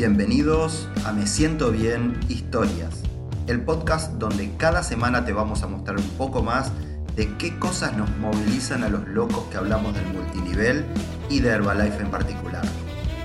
[0.00, 3.02] Bienvenidos a Me Siento Bien Historias,
[3.48, 6.72] el podcast donde cada semana te vamos a mostrar un poco más
[7.16, 10.86] de qué cosas nos movilizan a los locos que hablamos del multinivel
[11.28, 12.62] y de Herbalife en particular.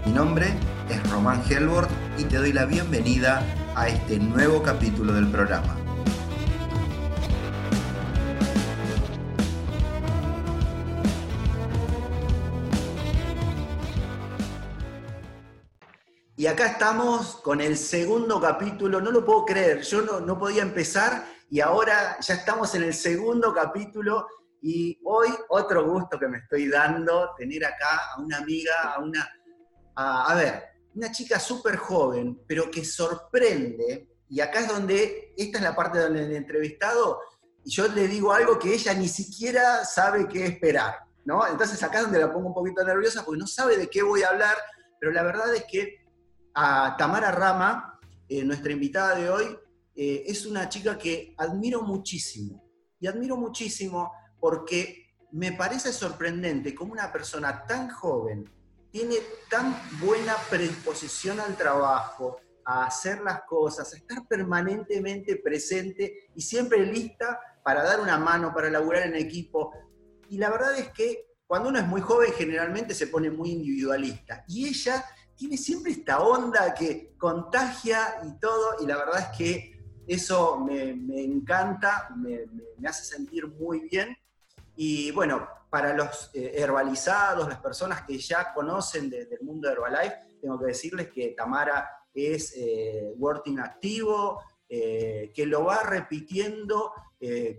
[0.06, 0.48] Mi nombre
[0.90, 3.42] es Román Helbord y te doy la bienvenida
[3.74, 5.85] a este nuevo capítulo del programa.
[16.46, 21.26] Y acá estamos con el segundo capítulo, no lo puedo creer, yo no, podía empezar
[21.50, 24.28] y ahora ya estamos en el segundo capítulo.
[24.62, 29.28] Y hoy otro gusto que me estoy dando, tener acá a una amiga, a una,
[29.96, 30.64] a, ver,
[30.94, 35.98] una chica súper joven, pero que sorprende, y acá es donde, esta es la parte
[35.98, 37.22] donde el entrevistado,
[37.64, 40.94] y yo le digo algo que ella ni siquiera sabe qué esperar,
[41.26, 41.48] ¿no?
[41.48, 44.22] Entonces acá es donde la pongo un poquito nerviosa porque no sabe de qué voy
[44.22, 44.56] a hablar,
[45.00, 46.05] pero la verdad es que
[46.56, 49.58] a Tamara Rama, eh, nuestra invitada de hoy,
[49.94, 52.64] eh, es una chica que admiro muchísimo.
[53.00, 58.50] Y admiro muchísimo porque me parece sorprendente cómo una persona tan joven
[58.90, 59.18] tiene
[59.50, 66.86] tan buena predisposición al trabajo, a hacer las cosas, a estar permanentemente presente y siempre
[66.86, 69.74] lista para dar una mano, para laburar en equipo.
[70.30, 74.46] Y la verdad es que cuando uno es muy joven generalmente se pone muy individualista.
[74.48, 75.04] Y ella
[75.36, 79.76] tiene siempre esta onda que contagia y todo, y la verdad es que
[80.08, 80.92] eso me,
[81.24, 82.46] encanta, me,
[82.88, 84.18] hace sentir muy bien.
[84.76, 90.16] Y bueno, para los eh, herbalizados, las personas que ya conocen del mundo de Herbalife,
[90.42, 96.94] tengo que decirles que Tamara es eh, working activo, eh, que lo va repitiendo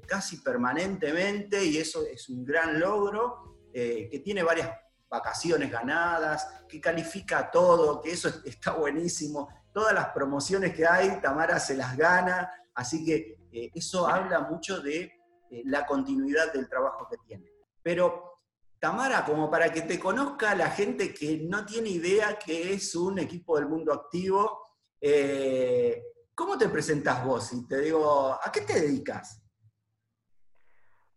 [0.07, 4.71] casi permanentemente y eso es un gran logro, que tiene varias
[5.19, 9.49] vacaciones ganadas, que califica todo, que eso está buenísimo.
[9.73, 14.81] Todas las promociones que hay, Tamara se las gana, así que eh, eso habla mucho
[14.81, 15.13] de
[15.51, 17.53] eh, la continuidad del trabajo que tiene.
[17.83, 18.41] Pero
[18.79, 23.19] Tamara, como para que te conozca la gente que no tiene idea que es un
[23.19, 24.63] equipo del mundo activo,
[25.01, 26.03] eh,
[26.35, 27.53] ¿cómo te presentas vos?
[27.53, 29.43] Y te digo, ¿a qué te dedicas?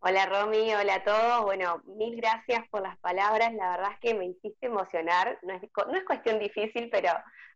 [0.01, 1.43] Hola Romy, hola a todos.
[1.43, 3.53] Bueno, mil gracias por las palabras.
[3.53, 5.37] La verdad es que me hiciste emocionar.
[5.41, 7.09] No es, cuestión difícil, pero,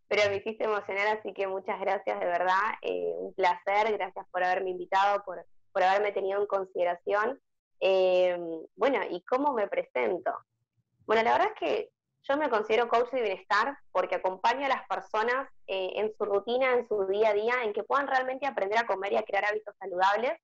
[0.08, 2.74] pero me hiciste emocionar, así que muchas gracias de verdad.
[2.82, 7.40] Eh, un placer, gracias por haberme invitado, por, por haberme tenido en consideración.
[7.80, 8.38] Eh,
[8.76, 10.30] bueno, ¿y cómo me presento?
[11.06, 11.90] Bueno, la verdad es que
[12.24, 16.74] yo me considero coach de bienestar porque acompaño a las personas eh, en su rutina,
[16.74, 19.46] en su día a día, en que puedan realmente aprender a comer y a crear
[19.46, 20.38] hábitos saludables.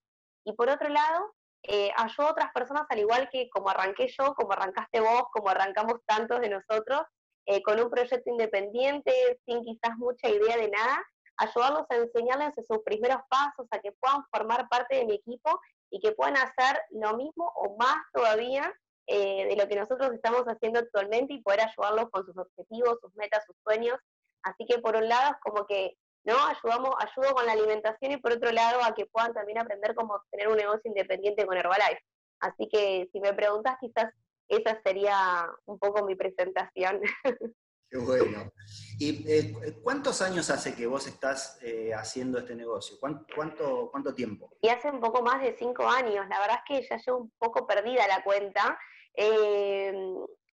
[0.44, 4.34] Y por otro lado, eh, ayudo a otras personas al igual que como arranqué yo,
[4.34, 7.03] como arrancaste vos, como arrancamos tantos de nosotros,
[7.47, 11.04] eh, con un proyecto independiente, sin quizás mucha idea de nada,
[11.37, 15.60] ayudarlos a enseñarles sus primeros pasos, a que puedan formar parte de mi equipo
[15.91, 18.72] y que puedan hacer lo mismo o más todavía
[19.06, 23.15] eh, de lo que nosotros estamos haciendo actualmente y poder ayudarlos con sus objetivos, sus
[23.16, 23.98] metas, sus sueños.
[24.42, 26.34] Así que por un lado es como que ¿no?
[26.47, 30.22] Ayudamos, ayudo con la alimentación y por otro lado a que puedan también aprender cómo
[30.31, 32.04] tener un negocio independiente con Herbalife.
[32.41, 34.12] Así que si me preguntas, quizás
[34.48, 37.00] esa sería un poco mi presentación.
[37.91, 38.53] Qué bueno.
[39.00, 42.97] ¿Y eh, cuántos años hace que vos estás eh, haciendo este negocio?
[43.00, 44.53] ¿Cuánto, ¿Cuánto, tiempo?
[44.62, 46.25] Y hace un poco más de cinco años.
[46.28, 48.78] La verdad es que ya llevo un poco perdida la cuenta.
[49.14, 49.88] Eh,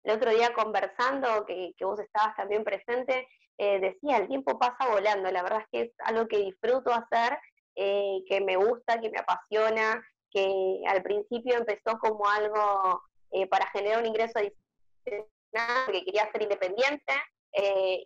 [0.05, 3.27] el otro día conversando, que, que vos estabas también presente,
[3.59, 7.39] eh, decía, el tiempo pasa volando, la verdad es que es algo que disfruto hacer,
[7.77, 13.71] eh, que me gusta, que me apasiona, que al principio empezó como algo eh, para
[13.71, 17.13] generar un ingreso adicional, que quería ser independiente,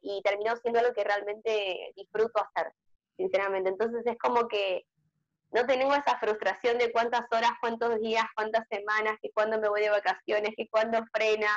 [0.02, 2.72] y terminó siendo algo que realmente disfruto hacer,
[3.16, 3.70] sinceramente.
[3.70, 4.84] Entonces es como que
[5.52, 9.82] no tengo esa frustración de cuántas horas, cuántos días, cuántas semanas, que cuándo me voy
[9.82, 11.48] de vacaciones, que cuándo frena,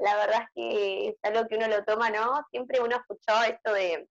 [0.00, 2.42] la verdad es que es algo que uno lo toma, ¿no?
[2.50, 4.08] Siempre uno ha escuchado esto de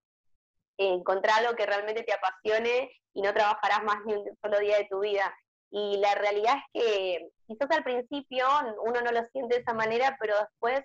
[0.78, 4.86] encontrar algo que realmente te apasione y no trabajarás más ni un solo día de
[4.86, 5.34] tu vida.
[5.72, 8.48] Y la realidad es que quizás al principio
[8.84, 10.82] uno no lo siente de esa manera, pero después,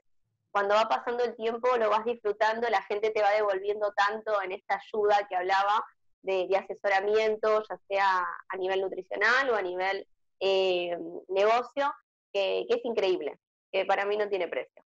[0.50, 4.52] cuando va pasando el tiempo, lo vas disfrutando, la gente te va devolviendo tanto en
[4.52, 5.84] esta ayuda que hablaba
[6.22, 10.06] de, asesoramiento, ya sea a nivel nutricional o a nivel
[10.40, 10.96] eh,
[11.28, 11.92] negocio,
[12.32, 13.38] que es increíble,
[13.70, 14.84] que para mí no tiene precio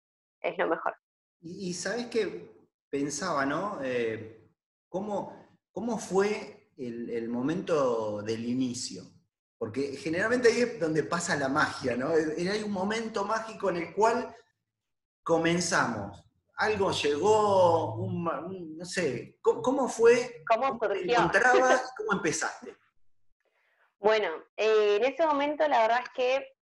[0.40, 0.94] es lo mejor.
[1.40, 2.50] Y, sabes que
[2.88, 3.78] pensaba, ¿no?
[3.82, 4.50] Eh,
[4.88, 9.04] ¿cómo, ¿cómo, fue el, momento del inicio?
[9.56, 12.10] Porque generalmente ahí es donde pasa la magia, ¿no?
[12.10, 14.34] Hay un momento mágico en el cual
[15.22, 16.24] comenzamos
[16.60, 20.44] algo llegó, un, no sé, ¿cómo, fue?
[20.46, 20.78] ¿Cómo?
[20.78, 21.92] ¿Te encontrabas?
[21.96, 22.76] ¿Cómo empezaste?
[23.98, 26.56] Bueno, eh, en ese momento la verdad es que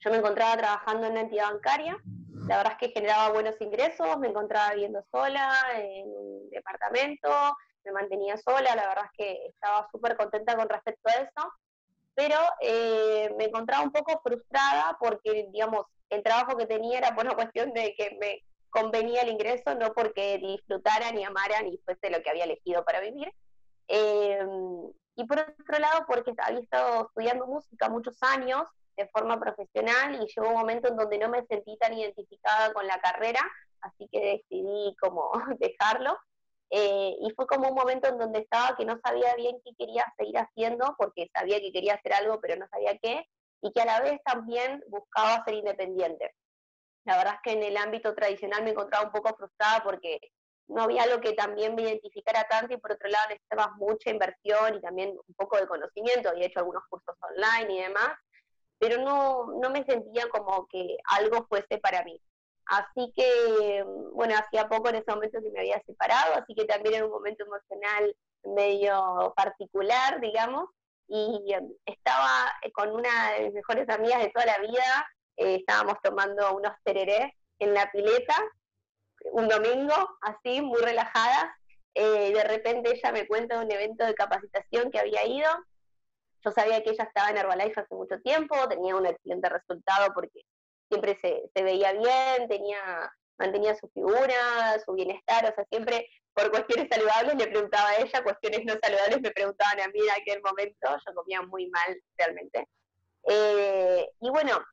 [0.00, 1.96] yo me encontraba trabajando en una entidad bancaria,
[2.50, 7.30] la verdad es que generaba buenos ingresos, me encontraba viviendo sola en un departamento,
[7.84, 11.52] me mantenía sola, la verdad es que estaba súper contenta con respecto a eso,
[12.12, 17.24] pero eh, me encontraba un poco frustrada porque, digamos, el trabajo que tenía era por
[17.24, 22.10] una cuestión de que me convenía el ingreso, no porque disfrutara ni amara ni fuese
[22.10, 23.32] lo que había elegido para vivir.
[23.86, 24.44] Eh,
[25.14, 28.64] y por otro lado, porque había estado estudiando música muchos años
[29.00, 32.86] de forma profesional y llegó un momento en donde no me sentí tan identificada con
[32.86, 33.40] la carrera,
[33.80, 36.18] así que decidí como dejarlo.
[36.72, 40.04] Eh, y fue como un momento en donde estaba que no sabía bien qué quería
[40.16, 43.24] seguir haciendo, porque sabía que quería hacer algo, pero no sabía qué,
[43.60, 46.32] y que a la vez también buscaba ser independiente.
[47.04, 50.20] La verdad es que en el ámbito tradicional me encontraba un poco frustrada porque
[50.68, 54.76] no había algo que también me identificara tanto y por otro lado necesitaba mucha inversión
[54.76, 56.28] y también un poco de conocimiento.
[56.28, 58.10] Había hecho algunos cursos online y demás,
[58.80, 62.20] pero no, no me sentía como que algo fuese para mí.
[62.64, 66.94] Así que, bueno, hacía poco en ese momento que me había separado, así que también
[66.94, 70.70] era un momento emocional medio particular, digamos,
[71.08, 75.96] y em, estaba con una de mis mejores amigas de toda la vida, eh, estábamos
[76.02, 78.36] tomando unos tererés en la pileta,
[79.32, 81.54] un domingo, así, muy relajada,
[81.94, 85.50] eh, de repente ella me cuenta de un evento de capacitación que había ido,
[86.44, 90.42] yo sabía que ella estaba en Herbalife hace mucho tiempo, tenía un excelente resultado porque
[90.88, 96.50] siempre se, se veía bien, tenía, mantenía su figura, su bienestar, o sea, siempre por
[96.50, 100.42] cuestiones saludables le preguntaba a ella, cuestiones no saludables me preguntaban a mí en aquel
[100.42, 102.68] momento, yo comía muy mal realmente.
[103.24, 104.64] Eh, y bueno,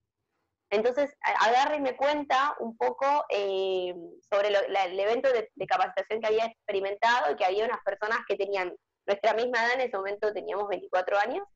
[0.69, 3.93] entonces agarra y me cuenta un poco eh,
[4.29, 8.73] sobre el evento de, capacitación que había experimentado y que había unas personas que tenían
[9.05, 11.47] nuestra misma edad, en ese momento teníamos 24 años,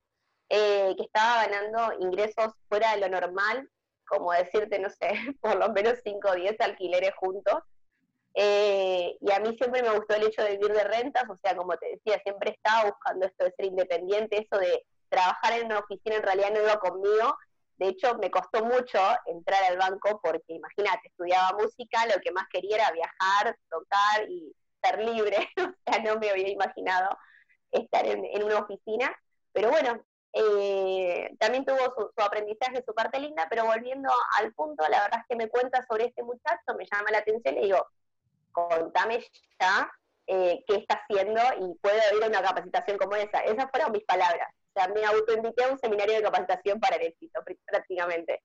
[0.54, 3.70] eh, que estaba ganando ingresos fuera de lo normal
[4.12, 5.10] como decirte, no sé,
[5.42, 7.64] por lo menos 5 o 10 alquileres juntos.
[8.34, 11.56] Eh, y a mí siempre me gustó el hecho de vivir de rentas, o sea,
[11.56, 15.80] como te decía, siempre estaba buscando esto de ser independiente, eso de trabajar en una
[15.80, 17.38] oficina en realidad no iba conmigo.
[17.78, 22.48] De hecho, me costó mucho entrar al banco porque, imagínate, estudiaba música, lo que más
[22.52, 24.54] quería era viajar, tocar y
[24.84, 25.50] ser libre.
[25.58, 27.18] o sea, no me había imaginado
[27.72, 29.10] estar en, en una oficina.
[29.54, 35.02] Pero bueno, eh, también tuvo su, aprendizaje, su parte linda, pero volviendo al punto, la
[35.04, 37.86] verdad es que me cuenta sobre este muchacho, me llama la atención y le digo,
[38.52, 39.20] contame
[39.60, 39.92] ya
[40.28, 43.40] eh, qué está haciendo y puedo ir a una capacitación como esa.
[43.40, 44.48] Esas fueron mis palabras.
[44.74, 48.42] O sea, me autoinvité a un seminario de capacitación para el éxito, prácticamente.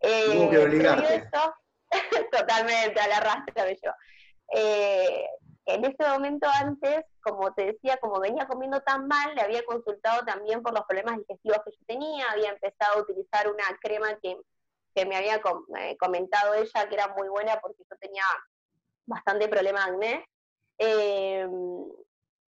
[0.00, 1.30] Eh, que obligarte.
[2.32, 3.92] totalmente, a la rastra me yo.
[4.54, 5.26] Eh,
[5.66, 10.24] en ese momento antes, como te decía, como venía comiendo tan mal, le había consultado
[10.24, 14.38] también por los problemas digestivos que yo tenía, había empezado a utilizar una crema que,
[15.04, 15.42] me había
[15.78, 18.22] eh, comentado ella que era muy buena porque yo tenía
[19.04, 20.28] bastante problema de acné.
[20.78, 21.84] Em,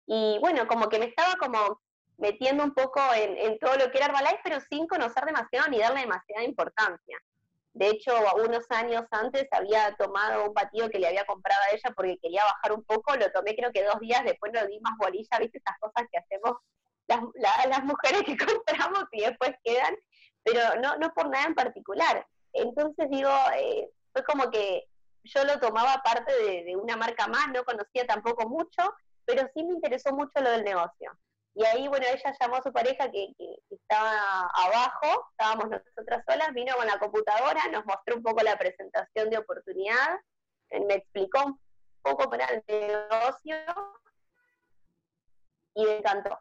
[0.05, 1.81] y bueno, como que me estaba como
[2.17, 5.79] metiendo un poco en, en, todo lo que era Herbalife, pero sin conocer demasiado ni
[5.79, 7.17] darle demasiada importancia.
[7.77, 11.93] De hecho, unos años antes había tomado un batido que le había comprado a ella
[11.95, 14.97] porque quería bajar un poco, lo tomé creo que dos días, después no di más
[14.97, 16.57] bolilla, viste esas cosas que hacemos
[17.07, 17.21] las,
[17.69, 19.95] las mujeres que compramos y después quedan,
[20.43, 22.25] pero no, no por nada en particular.
[22.51, 24.87] Entonces digo, eh, fue como que
[25.23, 28.91] yo lo tomaba parte de, de una marca más, no conocía tampoco mucho,
[29.23, 31.11] pero sí me interesó mucho lo del negocio.
[31.53, 33.33] Y ahí, bueno, ella llamó a su pareja que,
[33.89, 39.29] estaba abajo, estábamos nosotras solas, vino con la computadora, nos mostró un poco la presentación
[39.29, 40.19] de oportunidad,
[40.69, 41.59] eh, me explicó un
[42.01, 43.55] poco para el negocio
[45.73, 46.37] y me encantó.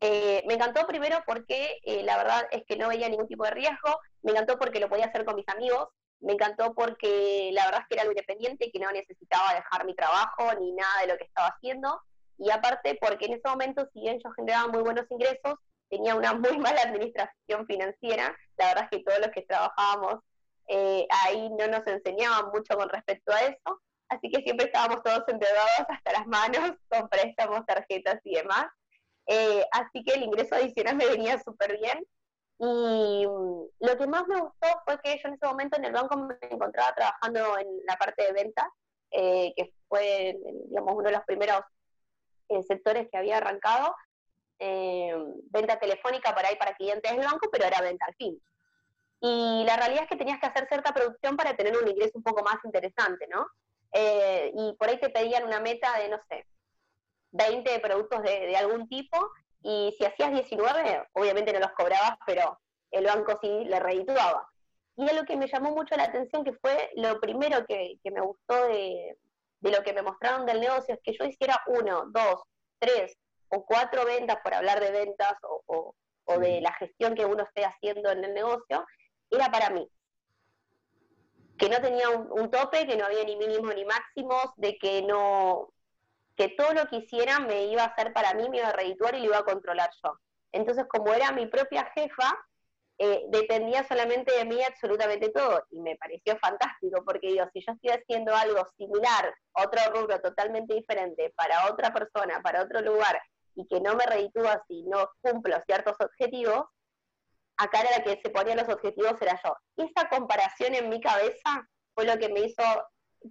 [0.00, 3.52] Eh, me encantó primero porque eh, la verdad es que no veía ningún tipo de
[3.52, 5.88] riesgo, me encantó porque lo podía hacer con mis amigos,
[6.20, 9.94] me encantó porque la verdad es que era algo independiente, que no necesitaba dejar mi
[9.94, 12.00] trabajo ni nada de lo que estaba haciendo,
[12.38, 15.54] y aparte porque en ese momento, si bien yo generaba muy buenos ingresos,
[15.88, 20.20] tenía una muy mala administración financiera, la verdad es que todos los que trabajábamos
[20.68, 25.24] eh, ahí no nos enseñaban mucho con respecto a eso, así que siempre estábamos todos
[25.28, 28.66] endeudados hasta las manos con préstamos, tarjetas y demás.
[29.26, 32.06] Eh, así que el ingreso adicional me venía súper bien.
[32.58, 35.92] Y mm, lo que más me gustó fue que yo en ese momento en el
[35.92, 38.66] banco me encontraba trabajando en la parte de ventas,
[39.10, 40.36] eh, que fue,
[40.68, 41.60] digamos, uno de los primeros
[42.48, 43.94] en sectores que había arrancado,
[44.64, 45.14] eh,
[45.50, 48.40] venta telefónica para ahí para clientes del banco, pero era venta al fin.
[49.20, 52.22] Y la realidad es que tenías que hacer cierta producción para tener un ingreso un
[52.22, 53.46] poco más interesante, ¿no?
[53.94, 56.46] eh, y por ahí te pedían una meta de, no sé,
[57.30, 59.16] 20 productos de, algún tipo,
[59.62, 62.58] y si hacías 19, obviamente no los cobrabas, pero
[62.90, 64.48] el banco sí le redituaba.
[64.96, 68.20] Y es lo que me llamó mucho la atención, que fue lo primero que, me
[68.20, 69.16] gustó de,
[69.60, 72.42] lo que me mostraron del negocio, es que yo hiciera uno, dos,
[72.78, 73.16] tres
[73.48, 75.94] o cuatro ventas, por hablar de ventas o,
[76.38, 78.84] de la gestión que uno esté haciendo en el negocio,
[79.30, 79.88] era para mí.
[81.58, 85.72] Que no tenía un, tope, que no había ni mínimos ni máximos, de que no,
[86.36, 89.14] que todo lo que hiciera me iba a hacer para mí, me iba a redituar
[89.14, 90.18] y lo iba a controlar yo.
[90.52, 92.36] Entonces, como era mi propia jefa,
[92.96, 95.64] eh, dependía solamente de mí absolutamente todo.
[95.70, 100.74] Y me pareció fantástico, porque digo, si yo estoy haciendo algo similar, otro rubro totalmente
[100.74, 103.20] diferente, para otra persona, para otro lugar,
[103.54, 106.64] y que no me reditúa si no cumplo ciertos objetivos,
[107.56, 109.56] acá era la que se ponía los objetivos era yo.
[109.76, 112.62] Esa comparación en mi cabeza fue lo que me hizo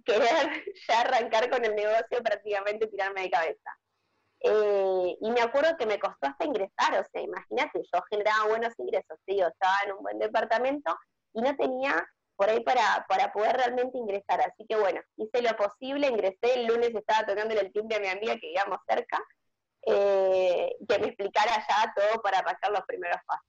[0.04, 3.78] querer ya arrancar con el negocio, prácticamente tirarme de cabeza.
[4.40, 8.74] Eh, y me acuerdo que me costó hasta ingresar, o sea, imagínate, yo generaba buenos
[8.78, 10.94] ingresos, yo estaba en un buen departamento
[11.32, 14.40] y no tenía por ahí para, para poder realmente ingresar.
[14.40, 18.08] Así que bueno, hice lo posible, ingresé, el lunes estaba tocando el timbre a mi
[18.08, 19.18] amiga que vivíamos cerca,
[19.86, 23.46] eh, que me explicara ya todo para pasar los primeros pasos.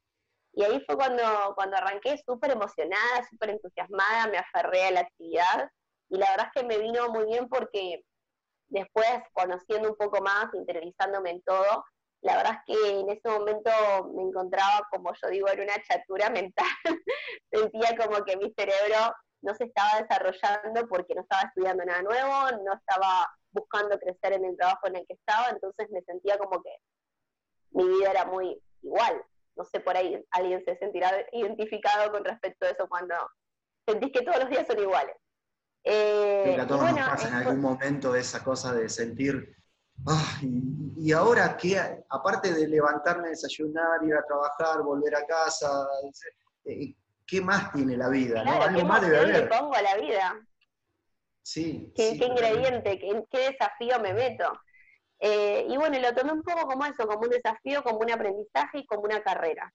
[0.54, 1.24] Y ahí fue cuando,
[1.56, 5.70] cuando arranqué súper emocionada, súper entusiasmada, me aferré a la actividad
[6.10, 8.04] y la verdad es que me vino muy bien porque
[8.70, 11.84] después, conociendo un poco más, interiorizándome en todo,
[12.22, 13.70] la verdad es que en ese momento
[14.15, 16.68] me encontraba, como yo digo, en una chatura mental.
[17.51, 22.63] Sentía como que mi cerebro no se estaba desarrollando porque no estaba estudiando nada nuevo,
[22.63, 26.62] no estaba buscando crecer en el trabajo en el que estaba, entonces me sentía como
[26.62, 26.76] que
[27.72, 29.24] mi vida era muy igual.
[29.56, 33.16] No sé, por ahí alguien se sentirá identificado con respecto a eso cuando
[33.88, 35.16] sentís que todos los días son iguales.
[35.84, 39.56] Eh, a todos nos pasa en algún momento esa cosa de sentir,
[40.98, 45.88] y, ahora qué, aparte de levantarme, desayunar, ir a trabajar, volver a casa,
[46.66, 46.96] eh,
[47.26, 48.44] ¿qué más tiene la vida?
[48.44, 50.48] Claro, ¿qué más le pongo a la vida?
[51.46, 51.94] Sí.
[51.96, 54.52] ¿Qué, ingrediente, qué, desafío me meto?
[55.20, 58.80] Eh, y bueno, lo tomé un poco como eso, como un desafío, como un aprendizaje
[58.80, 59.72] y como una carrera.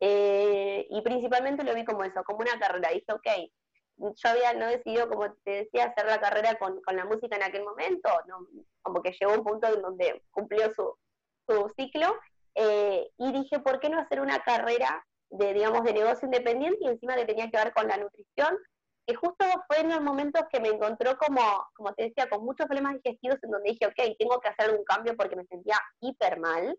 [0.00, 2.90] y principalmente lo vi como eso, como una carrera.
[2.90, 3.26] Dije, ok,
[3.98, 7.62] yo había no decidido, como te decía, hacer la carrera con, la música en aquel
[7.62, 8.10] momento,
[8.82, 10.96] como que llegó un punto en donde cumplió su,
[11.76, 12.16] ciclo,
[12.56, 16.88] eh, y dije, ¿por qué no hacer una carrera de, digamos, de negocio independiente y
[16.88, 18.58] encima que tenía que ver con la nutrición?
[19.06, 21.40] Que justo fue en los momentos que me encontró como,
[21.74, 24.84] como te decía, con muchos problemas digestivos en donde dije, ok, tengo que hacer algún
[24.84, 26.78] cambio porque me sentía hiper mal.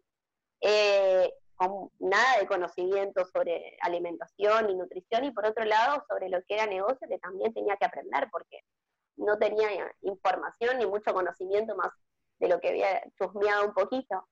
[0.62, 6.42] Eh, con nada de conocimiento sobre alimentación y nutrición y por otro lado sobre lo
[6.44, 8.62] que era negocio que también tenía que aprender porque
[9.16, 9.70] no tenía
[10.02, 11.92] información ni mucho conocimiento más
[12.40, 14.28] de lo que había chusmeado un poquito.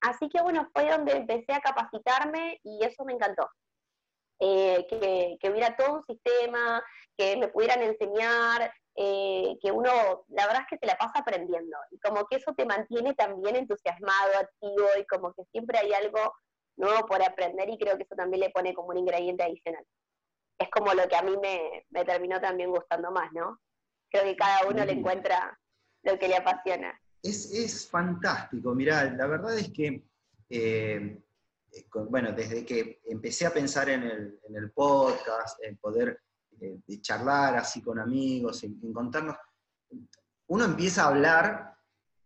[0.00, 3.48] Así que bueno, fue donde empecé a capacitarme y eso me encantó.
[4.38, 6.82] Eh, que, que, hubiera todo un sistema,
[7.16, 9.90] que me pudieran enseñar, eh, que uno,
[10.28, 13.56] la verdad es que se la pasa aprendiendo y como que eso te mantiene también
[13.56, 16.34] entusiasmado, activo y como que siempre hay algo
[16.76, 19.84] nuevo por aprender y creo que eso también le pone como un ingrediente adicional.
[20.58, 23.60] Es como lo que a mí me, terminó también gustando más, ¿no?
[24.10, 25.58] Creo que cada uno le encuentra
[26.02, 26.98] lo que le apasiona.
[27.22, 30.04] Es, fantástico, mirá, la verdad es que,
[30.48, 31.18] eh,
[32.08, 36.20] bueno, desde que empecé a pensar en el, podcast, en poder
[36.60, 39.36] eh, charlar así con amigos, en, encontrarnos,
[40.48, 41.76] uno empieza a hablar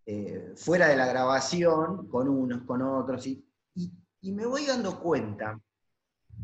[0.06, 3.44] eh, fuera de la grabación con unos, con otros, y
[4.22, 5.60] y me voy dando cuenta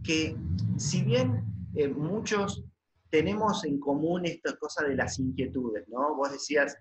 [0.02, 0.36] que
[0.78, 1.44] si bien
[1.74, 2.64] eh, muchos
[3.10, 6.14] tenemos en común esta cosa de las inquietudes, ¿no?
[6.16, 6.76] Vos decías,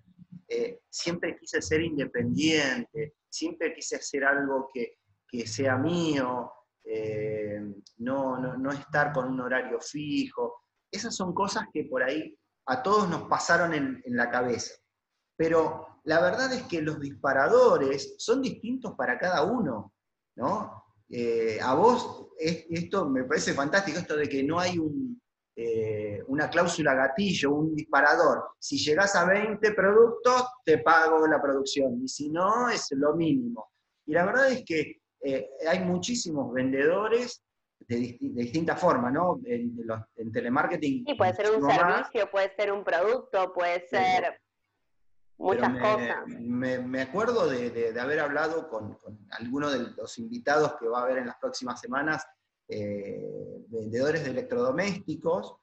[0.48, 5.00] eh, siempre quise ser independiente, siempre quise hacer algo que,
[5.46, 6.52] sea mío,
[6.84, 7.62] eh,
[7.98, 10.64] no, no, estar con un horario fijo.
[10.92, 14.74] Esas son cosas que por ahí a todos nos pasaron en, en la cabeza.
[15.38, 19.94] Pero la verdad es que los disparadores son distintos para cada uno,
[20.36, 20.86] ¿no?
[21.10, 24.80] Eh, a vos, esto me parece fantástico, esto de que no hay
[25.56, 28.44] eh, una cláusula gatillo, un disparador.
[28.60, 33.72] Si llegás a 20 productos, te pago la producción, y si no, es lo mínimo.
[34.06, 37.44] Y la verdad es que eh, hay muchísimos vendedores
[37.80, 39.40] de, distinta forma, ¿no?
[39.46, 41.04] En, telemarketing.
[41.08, 44.40] Sí, puede ser un servicio, puede ser un producto, puede ser
[45.38, 46.28] muchas me, cosas.
[46.28, 51.18] Me, acuerdo de, haber hablado con, con algunos de los invitados que va a haber
[51.18, 52.24] en las próximas semanas,
[52.68, 55.56] eh, vendedores de electrodomésticos,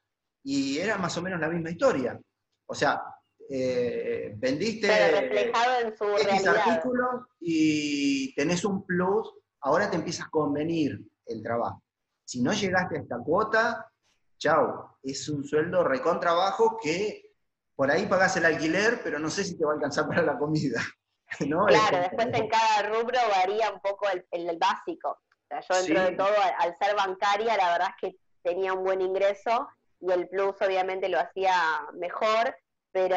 [0.43, 2.21] y era más o menos la misma historia.
[2.67, 3.01] O sea,
[3.49, 4.89] eh, vendiste
[5.21, 11.83] reflejado en su artículo y tenés un plus, ahora te empieza a convenir el trabajo.
[12.25, 13.91] Si no llegaste a esta cuota,
[14.39, 17.33] chao, es un sueldo recontrabajo que
[17.75, 20.39] por ahí pagás el alquiler, pero no sé si te va a alcanzar para la
[20.39, 20.81] comida.
[21.39, 25.13] Claro, después en cada rubro varía un poco el, el, básico.
[25.13, 28.85] O sea, yo dentro de todo, al ser bancaria, la verdad es que tenía un
[28.85, 29.67] buen ingreso
[29.99, 31.55] y el plus obviamente lo hacía
[31.95, 32.55] mejor,
[32.93, 33.17] pero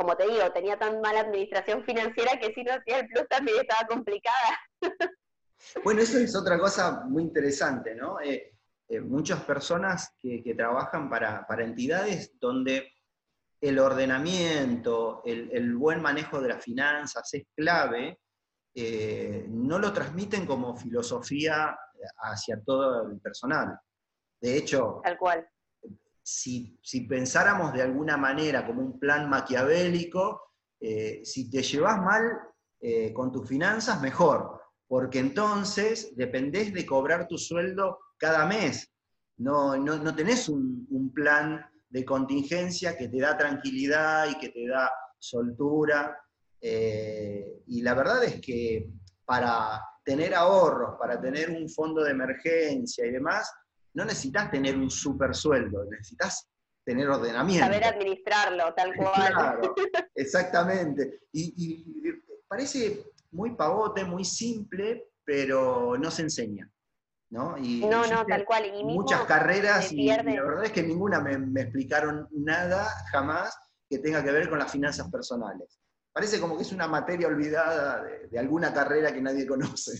[0.00, 3.58] como te digo, tenía tan mala administración financiera que si no hacía el plus también
[3.60, 4.58] estaba complicada.
[5.84, 8.18] Bueno, eso es otra cosa muy interesante, ¿no?
[8.18, 8.54] Eh,
[8.88, 12.90] eh, muchas personas que, trabajan para, entidades donde
[13.60, 18.20] el ordenamiento, el, buen manejo de las finanzas es clave,
[18.74, 21.76] eh, no lo transmiten como filosofía
[22.22, 23.78] hacia todo el personal.
[24.40, 25.46] De hecho, Tal cual.
[26.22, 30.40] Si, pensáramos de alguna manera como un plan maquiavélico,
[30.80, 32.22] eh, si te llevas mal
[32.80, 38.90] eh, con tus finanzas, mejor, porque entonces dependés de cobrar tu sueldo cada mes.
[39.36, 44.90] No, no, tenés un, plan de contingencia que te da tranquilidad y que te da
[45.18, 46.16] soltura.
[46.60, 48.88] Eh, y la verdad es que
[49.24, 53.50] para tener ahorros, para tener un fondo de emergencia y demás,
[53.94, 56.48] no necesitas tener un super sueldo, necesitas
[56.84, 57.66] tener ordenamiento.
[57.66, 59.32] Saber administrarlo, tal cual.
[59.32, 59.74] Claro,
[60.14, 61.22] exactamente.
[61.32, 62.14] Y,
[62.48, 66.68] parece muy pavote, muy simple, pero no se enseña.
[67.30, 67.56] ¿no?
[67.58, 68.72] Y no, no, tal cual.
[68.74, 73.56] Y muchas carreras y, la verdad es que ninguna me, explicaron nada jamás
[73.88, 75.78] que tenga que ver con las finanzas personales.
[76.12, 79.92] Parece como que es una materia olvidada de alguna carrera que nadie conoce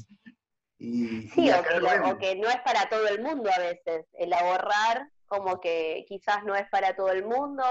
[0.81, 4.07] sí, o que, no es para todo el mundo a veces.
[4.15, 7.65] El ahorrar, como que quizás no es para todo el mundo,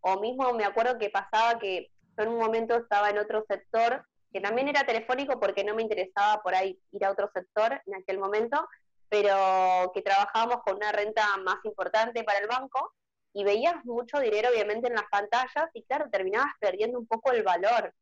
[0.00, 4.06] o mismo me acuerdo que pasaba que yo en un momento estaba en otro sector,
[4.32, 7.94] que también era telefónico porque no me interesaba por ahí ir a otro sector en
[7.94, 8.66] aquel momento,
[9.08, 12.92] pero que trabajábamos con una renta más importante para el banco
[13.32, 17.42] y veías mucho dinero obviamente en las pantallas y claro, terminabas perdiendo un poco el
[17.42, 17.92] valor,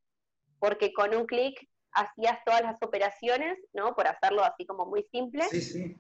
[0.58, 3.94] porque con un clic hacías todas las operaciones, ¿no?
[3.94, 5.44] Por hacerlo así como muy simple.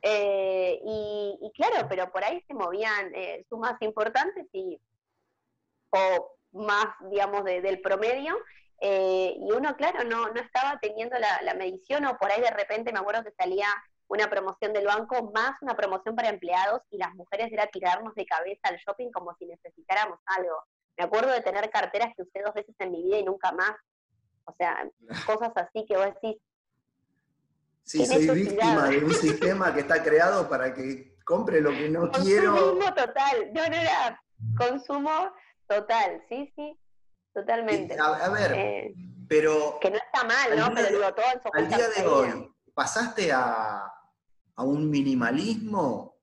[0.02, 4.80] Eh, y, claro, pero por ahí se movían eh, sumas importantes y,
[5.90, 8.36] o más, digamos, del promedio.
[8.80, 12.92] Eh, y uno, claro, no, no estaba teniendo la, medición o por ahí de repente
[12.92, 13.68] me acuerdo que salía
[14.08, 18.26] una promoción del banco más una promoción para empleados y las mujeres era tirarnos de
[18.26, 20.64] cabeza al shopping como si necesitáramos algo.
[20.98, 23.72] Me acuerdo de tener carteras que usé dos veces en mi vida y nunca más
[24.44, 24.88] o sea,
[25.26, 26.40] cosas así que vos decís.
[27.84, 32.10] Sí, soy víctima de un sistema que está creado para que compre lo que no
[32.22, 32.52] quiero.
[32.52, 34.22] Consumo total, no, no era
[34.56, 35.32] consumo
[35.66, 36.78] total, sí, sí,
[37.32, 37.96] totalmente.
[37.98, 38.94] A, ver, eh,
[39.28, 39.78] pero...
[39.80, 40.74] Que no está mal, ¿no?
[40.74, 43.84] Pero digo, todo en su Al día de hoy, ¿pasaste a,
[44.56, 46.16] a un minimalismo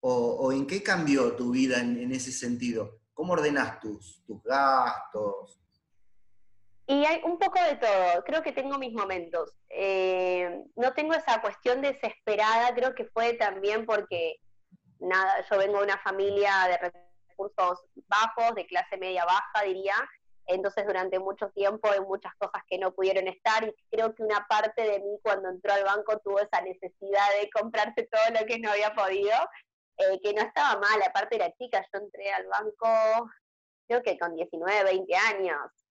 [0.00, 3.00] o, o, en qué cambió tu vida en, en ese sentido?
[3.14, 5.60] ¿Cómo ordenas tus, tus gastos?
[6.88, 9.52] Y hay un poco de todo, creo que tengo mis momentos.
[9.68, 14.36] Eh, no tengo esa cuestión desesperada, creo que fue también porque,
[15.00, 16.92] nada, yo vengo de una familia de
[17.28, 19.94] recursos bajos, de clase media baja, diría,
[20.46, 24.46] entonces durante mucho tiempo hay muchas cosas que no pudieron estar y creo que una
[24.48, 28.60] parte de mí cuando entró al banco tuvo esa necesidad de comprarse todo lo que
[28.60, 29.34] no había podido,
[29.98, 33.28] eh, que no estaba mal, aparte era chica, yo entré al banco
[33.86, 35.85] creo que con 19, 20 años,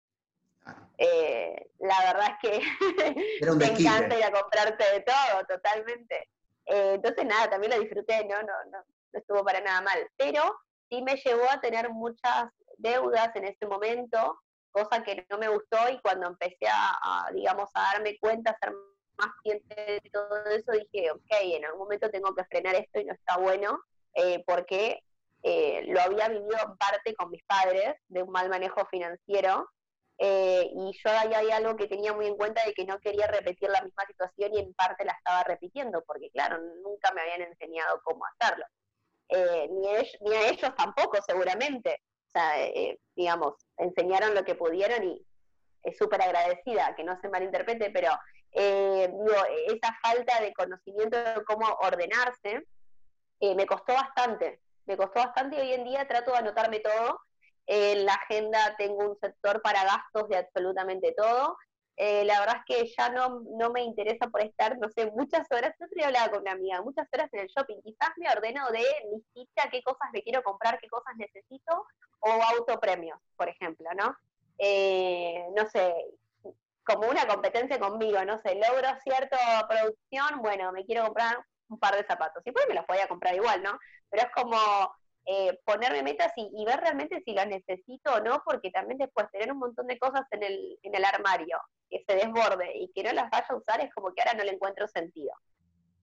[0.98, 2.60] eh, la verdad es que
[3.56, 6.30] me encanta ir a comprarte de todo, totalmente.
[6.66, 8.38] Eh, entonces, nada, también lo disfruté, ¿no?
[8.42, 10.10] No, no, no estuvo para nada mal.
[10.18, 10.42] Pero
[10.90, 14.40] sí me llevó a tener muchas deudas en ese momento,
[14.72, 18.74] cosa que no me gustó y cuando empecé a, digamos, a darme cuenta, a ser
[19.18, 23.06] más consciente de todo eso, dije, ok, en algún momento tengo que frenar esto y
[23.06, 23.80] no está bueno,
[24.14, 25.02] eh, porque
[25.44, 29.70] lo había vivido en parte con mis padres, de un mal manejo financiero,
[30.18, 33.28] eh, y yo ahí hay algo que tenía muy en cuenta de que no quería
[33.28, 37.42] repetir la misma situación y en parte la estaba repitiendo, porque claro, nunca me habían
[37.42, 38.66] enseñado cómo hacerlo.
[39.28, 42.02] Eh, ni, ni, a ellos tampoco, seguramente.
[42.28, 45.26] O sea, eh, digamos, enseñaron lo que pudieron y
[45.84, 48.12] es súper agradecida, que no se malinterprete, pero
[48.52, 52.66] esa falta de conocimiento de cómo ordenarse
[53.42, 54.62] me costó bastante.
[54.86, 57.20] Me costó bastante y hoy en día trato de anotarme todo
[57.68, 61.58] en la agenda tengo un sector para gastos de absolutamente todo.
[61.98, 65.48] eh, la verdad es que ya no, no me interesa por estar, no sé, muchas
[65.52, 68.70] horas, yo otro hablaba con una amiga, muchas horas en el shopping, quizás me ordeno
[68.72, 71.86] de listita qué cosas me quiero comprar, qué cosas necesito,
[72.20, 74.16] o autopremios, por ejemplo, ¿no?
[74.58, 75.94] Eh, no sé,
[76.84, 81.38] como una competencia conmigo, no sé, logro cierta producción, bueno, me quiero comprar
[81.70, 83.80] un par de zapatos, y pues me los podía comprar igual, ¿no?
[84.10, 84.58] Pero es como
[85.28, 89.52] eh, ponerme metas y, ver realmente si las necesito o no, porque también después tener
[89.52, 91.60] un montón de cosas en el, en el armario
[91.90, 94.44] que se desborde y que no las vaya a usar es como que ahora no
[94.44, 95.34] le encuentro sentido.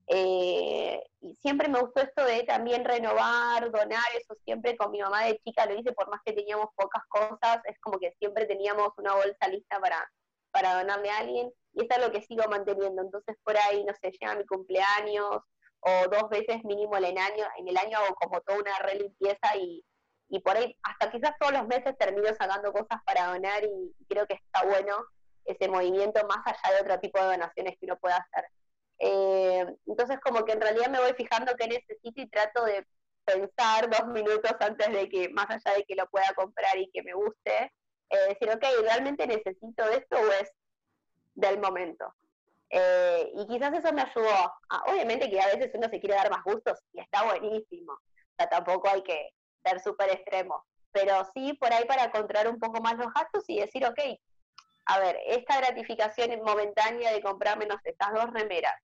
[0.08, 5.24] Eh, y siempre me gustó esto de también renovar, donar, eso siempre con mi mamá
[5.24, 8.88] de chica lo hice, por más que teníamos pocas cosas, es como que siempre teníamos
[8.98, 10.11] una bolsa lista para,
[10.50, 13.02] para donarle a alguien, y es lo que sigo manteniendo.
[13.02, 15.42] Entonces por ahí, no sé, llega mi cumpleaños,
[15.83, 19.57] o dos veces mínimo en el año, en el año hago como toda una relimpieza
[19.57, 19.85] y,
[20.29, 24.27] y por ahí hasta quizás todos los meses termino sacando cosas para donar y creo
[24.27, 25.05] que está bueno
[25.45, 28.49] ese movimiento más allá de otro tipo de donaciones que uno pueda hacer.
[28.99, 32.87] Eh, entonces como que en realidad me voy fijando qué necesito y trato de
[33.25, 37.03] pensar dos minutos antes de que, más allá de que lo pueda comprar y que
[37.03, 37.73] me guste,
[38.11, 40.51] eh, decir, ok, ¿realmente necesito esto o es
[41.35, 42.14] del momento?
[42.74, 44.52] Eh, y quizás eso me ayudó.
[44.70, 47.92] A, obviamente que a veces uno se quiere dar más gustos y está buenísimo.
[47.92, 49.30] O sea, tampoco hay que
[49.64, 50.64] ser súper extremo.
[50.90, 54.00] Pero sí por ahí para controlar un poco más los gastos y decir, ok,
[54.87, 58.74] a ver, esta gratificación momentánea de comprarme no estas dos remeras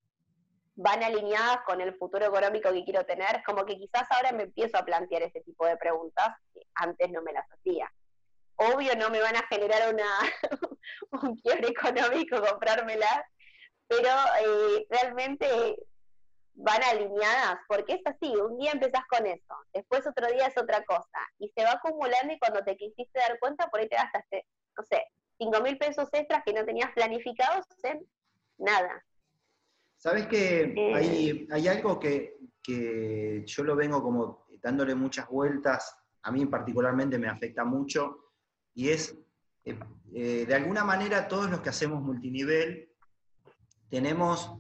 [0.80, 4.78] van alineadas con el futuro económico que quiero tener, como que quizás ahora me empiezo
[4.78, 7.92] a plantear ese tipo de preguntas que antes no me las hacía.
[8.54, 10.06] Obvio no me van a generar una,
[11.22, 13.22] un quiebre económico comprármelas,
[13.88, 14.08] pero
[14.44, 15.46] eh, realmente
[16.54, 20.84] van alineadas, porque es así, un día empezás con eso, después otro día es otra
[20.84, 24.46] cosa, y se va acumulando y cuando te quisiste dar cuenta, por ahí te gastaste,
[24.76, 25.04] no sé,
[25.38, 28.04] cinco mil pesos extras que no tenías planificados en
[28.58, 29.04] nada.
[29.96, 30.94] Sabes que eh.
[30.94, 37.18] hay, hay, algo que, que yo lo vengo como dándole muchas vueltas, a mí particularmente
[37.18, 38.32] me afecta mucho,
[38.74, 39.16] y es,
[39.64, 42.87] eh, de alguna manera todos los que hacemos multinivel,
[43.90, 44.52] tenemos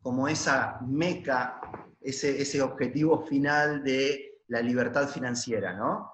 [0.00, 1.60] como esa meca,
[2.00, 6.12] ese, objetivo final de la libertad financiera, ¿no?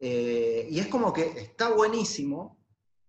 [0.00, 2.58] Eh, y es como que está buenísimo,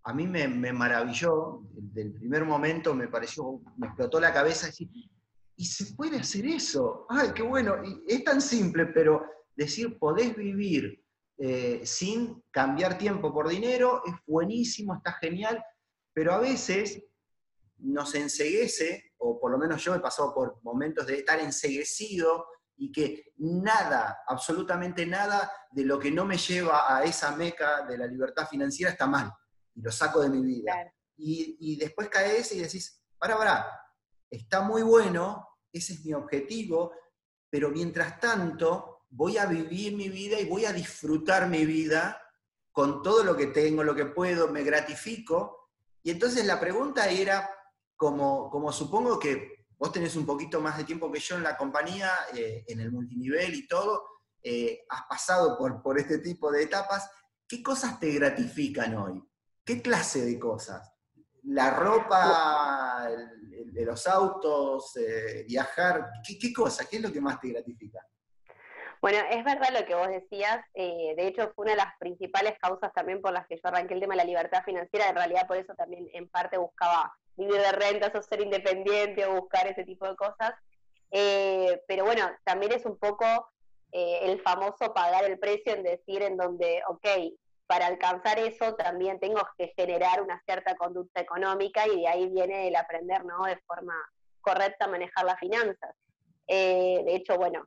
[0.04, 4.88] a mí me, maravilló, del primer momento me pareció, me explotó la cabeza decir,
[5.56, 11.04] y se puede hacer eso, ay, qué bueno, es tan simple, pero decir, podés vivir
[11.38, 15.62] eh, sin cambiar tiempo por dinero, es buenísimo, está genial,
[16.12, 17.02] pero a veces
[17.82, 22.90] nos enseguece, o por lo menos yo he pasado por momentos de estar enseguecido y
[22.90, 28.06] que nada, absolutamente nada de lo que no me lleva a esa meca de la
[28.06, 29.30] libertad financiera está mal,
[29.74, 30.92] y lo saco de mi vida.
[31.16, 33.66] Y, después caes y decís, para, para,
[34.30, 36.92] está muy bueno, ese es mi objetivo,
[37.50, 42.22] pero mientras tanto voy a vivir mi vida y voy a disfrutar mi vida
[42.72, 45.70] con todo lo que tengo, lo que puedo, me gratifico.
[46.02, 47.50] Y entonces la pregunta era,
[48.00, 52.10] como, supongo que vos tenés un poquito más de tiempo que yo en la compañía,
[52.34, 54.06] eh, en el multinivel y todo,
[54.42, 57.10] eh, has pasado por, por este tipo de etapas,
[57.46, 59.22] ¿qué cosas te gratifican hoy?
[59.62, 60.90] ¿Qué clase de cosas?
[61.42, 63.06] ¿La ropa,
[63.74, 66.08] los autos, eh, viajar?
[66.26, 66.88] ¿qué, ¿Qué cosa?
[66.88, 67.98] ¿Qué es lo que más te gratifica?
[69.02, 72.92] Bueno, es verdad lo que vos decías, de hecho fue una de las principales causas
[72.94, 75.56] también por las que yo arranqué el tema de la libertad financiera, en realidad por
[75.56, 77.10] eso también en parte buscaba
[77.40, 80.52] vivir de rentas o ser independiente o buscar ese tipo de cosas.
[81.10, 83.24] Eh, pero bueno, también es un poco
[83.92, 87.06] eh, el famoso pagar el precio en decir en donde, ok,
[87.66, 92.68] para alcanzar eso también tengo que generar una cierta conducta económica y de ahí viene
[92.68, 93.44] el aprender, ¿no?
[93.44, 93.94] De forma
[94.40, 95.94] correcta a manejar las finanzas.
[96.46, 97.64] Eh, de hecho, bueno,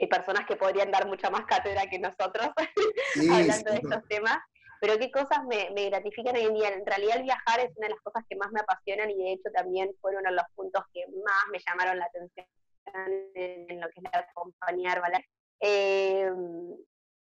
[0.00, 2.48] hay personas que podrían dar mucha más cátedra que nosotros
[3.32, 4.38] hablando de estos temas,
[4.84, 6.68] pero qué cosas me, gratifican hoy en día.
[6.68, 9.32] En realidad el viajar es una de las cosas que más me apasionan y de
[9.32, 12.46] hecho también fueron los puntos que más me llamaron la atención
[12.92, 15.26] en, lo que es la compañía Herbalife.
[15.60, 16.76] Em,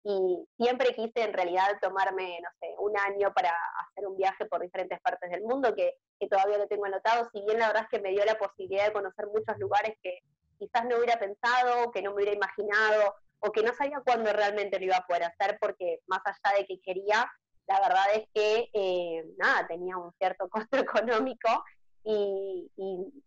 [0.03, 3.51] y siempre quise en realidad tomarme, no sé, un año para
[3.85, 7.39] hacer un viaje por diferentes partes del mundo, que, que todavía lo tengo anotado, si
[7.45, 10.21] bien la verdad es que me dio la posibilidad de conocer muchos lugares que
[10.57, 14.79] quizás no hubiera pensado, que no me hubiera imaginado, o que no sabía cuándo realmente
[14.79, 17.29] lo iba a poder hacer, porque más allá de que quería,
[17.67, 21.63] la verdad es que, eh, nada, tenía un cierto costo económico
[22.03, 22.69] y,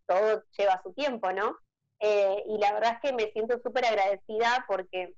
[0.07, 1.57] todo lleva su tiempo, ¿no?
[1.99, 5.15] Eh, y la verdad es que me siento súper agradecida porque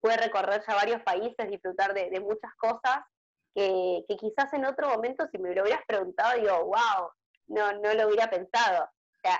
[0.00, 3.00] pude recorrer ya varios países, disfrutar de, muchas cosas
[3.54, 7.10] que, quizás en otro momento si me lo hubieras preguntado, digo, wow,
[7.48, 8.88] no, no lo hubiera pensado.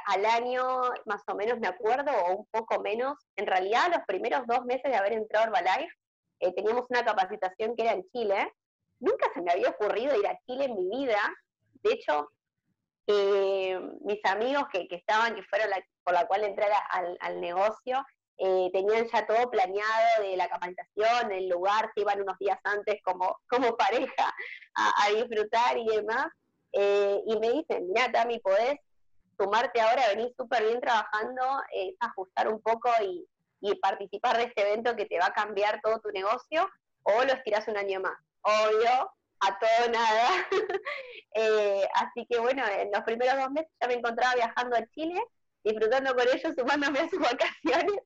[0.06, 0.62] Al año
[1.06, 4.90] más o menos me acuerdo, o un poco menos, en realidad los primeros dos meses
[4.90, 5.94] de haber entrado a Herbalife,
[6.40, 8.52] eh, teníamos una capacitación que era en Chile.
[9.00, 11.20] Nunca se me había ocurrido ir a Chile en mi vida.
[11.82, 12.30] De hecho,
[13.06, 15.70] eh, mis amigos que, estaban, que fueron
[16.04, 16.66] por la cual entré
[17.20, 18.04] al, negocio,
[18.36, 23.00] eh, tenían ya todo planeado de la capacitación, el lugar, se iban unos días antes
[23.02, 23.38] como,
[23.78, 24.34] pareja
[24.74, 26.26] a, disfrutar y demás.
[26.72, 28.78] Eh, y me dicen, mira, Tami, podés
[29.38, 33.26] sumarte ahora, venir súper bien trabajando, es ajustar un poco y,
[33.60, 36.68] y, participar de este evento que te va a cambiar todo tu negocio,
[37.04, 38.18] o lo estirás un año más.
[38.42, 40.28] Obvio, a todo nada.
[41.34, 45.22] Eh, así que bueno, en los primeros dos meses ya me encontraba viajando a Chile,
[45.62, 48.00] disfrutando con ellos, sumándome a sus vacaciones.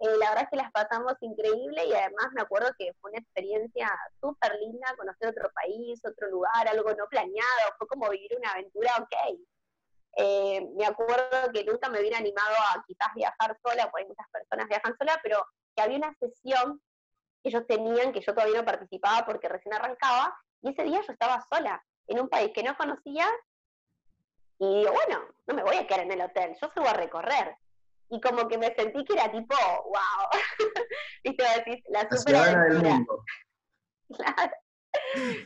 [0.00, 3.20] Eh, la verdad es que las pasamos increíble y además me acuerdo que fue una
[3.20, 3.88] experiencia
[4.20, 8.90] súper linda, conocer otro país, otro lugar, algo no planeado, fue como vivir una aventura,
[9.00, 9.38] ok.
[10.18, 14.68] Eh, me acuerdo que nunca me hubiera animado a quizás viajar sola, porque muchas personas
[14.68, 16.82] viajan sola, pero que había una sesión
[17.48, 21.44] ellos tenían, que yo todavía no participaba porque recién arrancaba, y ese día yo estaba
[21.52, 23.26] sola, en un país que no conocía,
[24.58, 27.56] y digo, bueno, no me voy a quedar en el hotel, yo salgo a recorrer.
[28.08, 30.28] Y como que me sentí que era tipo, wow,
[31.24, 33.24] viste, decís, la, la super del mundo.
[34.16, 34.52] Claro.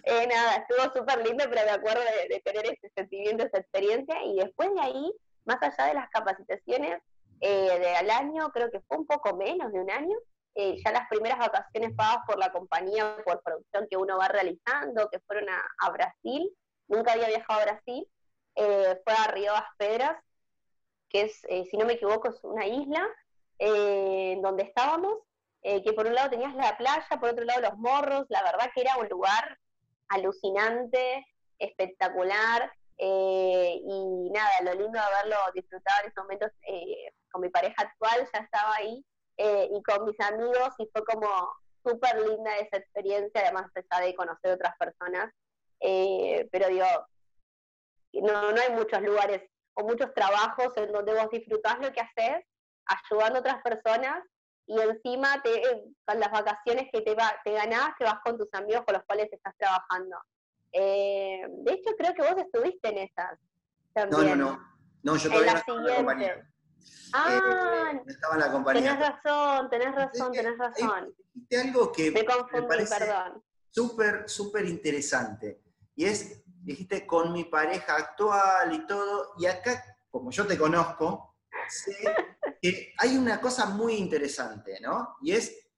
[0.05, 4.37] Eh, nada, estuvo súper lindo, pero me acuerdo de, tener ese sentimiento, esa experiencia, y
[4.37, 5.13] después de ahí,
[5.47, 7.01] más allá de las capacitaciones
[7.41, 10.17] eh, del año, creo que fue un poco menos de un año,
[10.55, 15.09] eh, ya las primeras vacaciones pagadas por la compañía, por producción que uno va realizando,
[15.09, 16.51] que fueron a, Brasil,
[16.89, 18.09] nunca había viajado a Brasil,
[18.57, 20.17] eh, fue a Río das Pedras,
[21.09, 23.07] que es, eh, si no me equivoco, es una isla
[23.59, 25.19] en donde estábamos,
[25.63, 28.81] que por un lado tenías la playa, por otro lado los morros, la verdad que
[28.81, 29.59] era un lugar
[30.09, 31.27] alucinante,
[31.59, 36.51] espectacular, y nada, lo lindo de haberlo disfrutado en esos momentos
[37.31, 39.05] con mi pareja actual, ya estaba ahí
[39.43, 41.27] eh, y con mis amigos y fue como
[41.83, 45.33] súper linda esa experiencia, además de conocer otras personas,
[45.81, 46.85] eh, pero digo,
[48.13, 49.41] no, no hay muchos lugares
[49.73, 52.45] o muchos trabajos en donde vos disfrutás lo que haces,
[52.85, 54.23] ayudando a otras personas
[54.67, 58.37] y encima te, eh, con las vacaciones que te, va, te ganás, te vas con
[58.37, 60.19] tus amigos con los cuales estás trabajando.
[60.71, 63.39] de hecho, creo que vos estuviste en esas.
[63.95, 64.21] También.
[64.29, 64.71] No, no, no.
[65.03, 65.63] No, yo todavía
[65.97, 66.51] en la
[67.13, 68.93] Ah, eh, estaba en la compañía.
[68.93, 71.15] Tenés razón, tenés razón, tenés razón.
[71.33, 73.07] Dijiste algo que me, parece
[73.71, 75.63] súper, súper interesante.
[75.97, 81.37] Y es, dijiste, con mi pareja actual y todo, y acá, como yo te conozco,
[81.69, 81.97] sé
[82.61, 85.17] que hay una cosa muy interesante, ¿no?
[85.23, 85.69] Y es,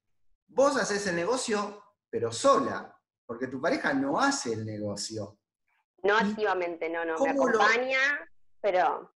[0.47, 5.39] vos haces el negocio, pero sola, porque tu pareja no hace el negocio.
[6.03, 8.29] No activamente, no, no, me acompaña,
[8.61, 9.12] pero...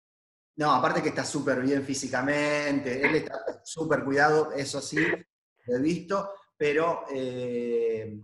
[0.56, 4.98] No, aparte que está súper bien físicamente, él está súper cuidado, eso sí,
[5.66, 8.16] lo he visto, pero eh,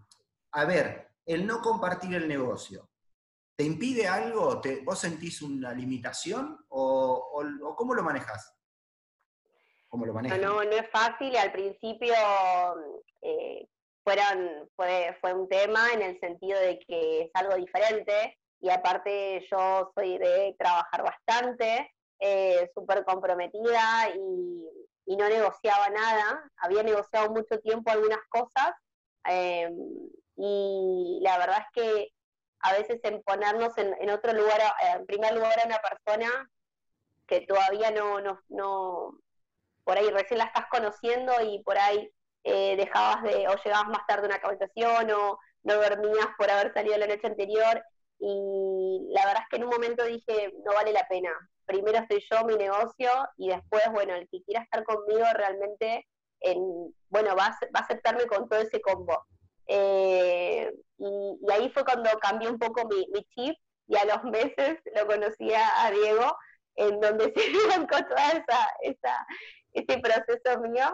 [0.52, 2.88] a ver, el no compartir el negocio,
[3.56, 4.60] ¿te impide algo?
[4.60, 8.56] ¿Te, ¿Vos sentís una limitación o, cómo lo manejas?
[9.88, 10.40] ¿Cómo lo manejas?
[10.40, 12.14] No, no, es fácil, al principio
[13.22, 13.66] eh,
[14.04, 19.46] fueron, fue, fue un tema en el sentido de que es algo diferente y aparte
[19.50, 24.66] yo soy de trabajar bastante, eh, súper comprometida y,
[25.16, 26.50] no negociaba nada.
[26.58, 28.70] Había negociado mucho tiempo algunas cosas
[29.24, 29.74] em,
[30.36, 32.12] y la verdad es que
[32.60, 34.60] a veces en ponernos en, otro lugar,
[34.94, 36.28] en primer lugar a una persona
[37.26, 39.18] que todavía no, no, no,
[39.82, 42.08] por ahí recién la estás conociendo y por ahí
[42.44, 46.72] eh, dejabas de, o llegabas más tarde a una habitación o no dormías por haber
[46.72, 47.82] salido la noche anterior
[48.20, 51.30] y la verdad es que en un momento dije, no vale la pena,
[51.70, 56.06] primero estoy yo, mi negocio, y después, bueno, el que quiera estar conmigo realmente,
[56.40, 56.58] en,
[57.08, 59.24] bueno, va a, va a aceptarme con todo ese combo.
[59.66, 63.56] Eh, y, ahí fue cuando cambió un poco mi, mi, chip,
[63.86, 66.36] y a los meses lo conocí a Diego,
[66.76, 69.26] en donde se con toda esa, esa,
[69.72, 70.92] ese proceso mío.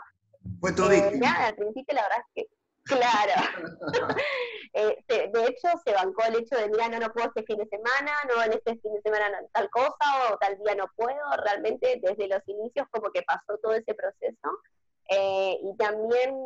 [0.60, 2.55] Fue tu eh, Nada, al principio la verdad es que
[2.86, 3.34] Claro.
[4.78, 7.66] Eh, de hecho, se bancó el hecho de, mira, no, no puedo este fin de
[7.66, 11.16] semana, no, en este fin de semana tal cosa o tal día no puedo.
[11.44, 14.60] Realmente, desde los inicios, como que pasó todo ese proceso.
[15.08, 16.36] Eh, y también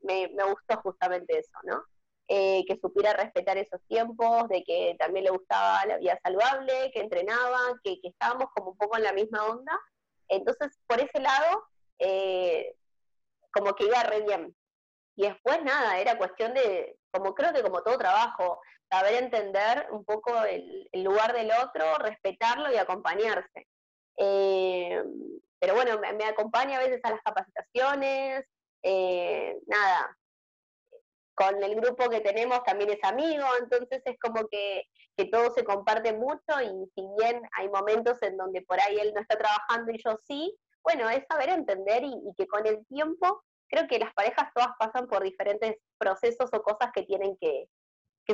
[0.00, 1.84] me, gustó justamente eso, ¿no?
[2.28, 7.00] Eh, que supiera respetar esos tiempos, de que también le gustaba la vida saludable, que
[7.00, 9.78] entrenaba, que, que estábamos como un poco en la misma onda.
[10.28, 11.64] Entonces, por ese lado,
[13.52, 14.56] como que iba re bien.
[15.16, 20.04] Y después nada, era cuestión de, como creo que como todo trabajo, saber entender un
[20.04, 23.68] poco el, lugar del otro, respetarlo y acompañarse.
[24.16, 25.02] Eh,
[25.58, 28.44] pero bueno, me, acompaña a veces a las capacitaciones,
[28.82, 30.16] eh, nada,
[31.34, 34.84] con el grupo que tenemos también es amigo, entonces es como que,
[35.16, 39.12] que, todo se comparte mucho y si bien hay momentos en donde por ahí él
[39.14, 42.86] no está trabajando y yo sí, bueno, es saber entender y, y que con el
[42.86, 43.42] tiempo
[43.74, 47.68] creo que las parejas todas pasan por diferentes procesos o cosas que tienen que,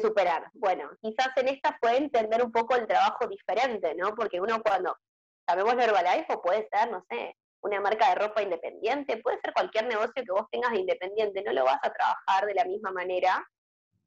[0.00, 0.48] superar.
[0.52, 4.14] Bueno, quizás en esta fue entender un poco el trabajo diferente, ¿no?
[4.14, 4.96] Porque uno cuando,
[5.44, 9.86] sabemos Herbalife o puede ser, no sé, una marca de ropa independiente, puede ser cualquier
[9.86, 13.44] negocio que vos tengas de independiente, no lo vas a trabajar de la misma manera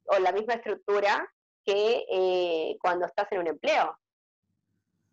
[0.06, 1.30] o la misma estructura
[1.66, 3.98] que eh, cuando estás en un empleo.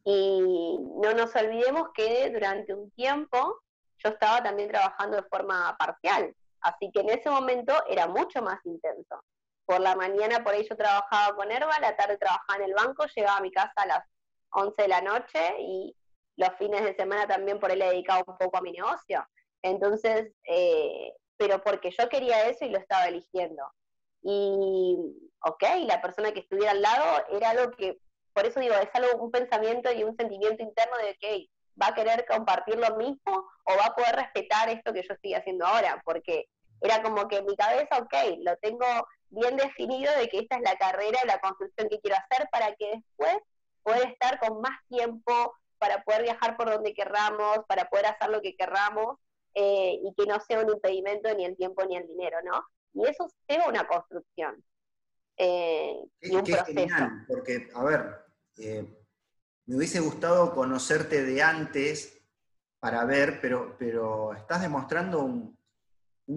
[0.05, 3.61] Y no nos olvidemos que durante un tiempo
[4.03, 8.59] yo estaba también trabajando de forma parcial, así que en ese momento era mucho más
[8.65, 9.23] intenso.
[9.65, 13.05] Por la mañana por ahí yo trabajaba con Herba, la tarde trabajaba en el banco,
[13.15, 14.03] llegaba a mi casa a las
[14.51, 15.95] 11 de la noche y
[16.37, 19.25] los fines de semana también por ahí le dedicaba un poco a mi negocio.
[19.61, 23.63] Entonces, eh, pero porque yo quería eso y lo estaba eligiendo.
[24.23, 24.97] Y,
[25.43, 27.99] ok, la persona que estuviera al lado era algo que,
[28.33, 31.49] por eso digo, es algo, un pensamiento y un sentimiento interno de, ok,
[31.81, 35.33] va a querer compartir lo mismo o va a poder respetar esto que yo estoy
[35.33, 36.47] haciendo ahora, porque
[36.81, 38.85] era como que en mi cabeza, ok, lo tengo
[39.29, 42.91] bien definido de que esta es la carrera, la construcción que quiero hacer para que
[42.95, 43.37] después
[43.83, 48.41] pueda estar con más tiempo para poder viajar por donde querramos, para poder hacer lo
[48.41, 49.17] que querramos
[49.53, 52.63] eh, y que no sea un impedimento ni el tiempo ni el dinero, ¿no?
[52.93, 54.63] Y eso es una construcción
[55.37, 56.95] eh, y un proceso.
[57.27, 58.25] porque, a ver,
[58.57, 58.85] eh,
[59.65, 62.21] me hubiese gustado conocerte de antes
[62.79, 65.59] para ver, pero, estás demostrando un,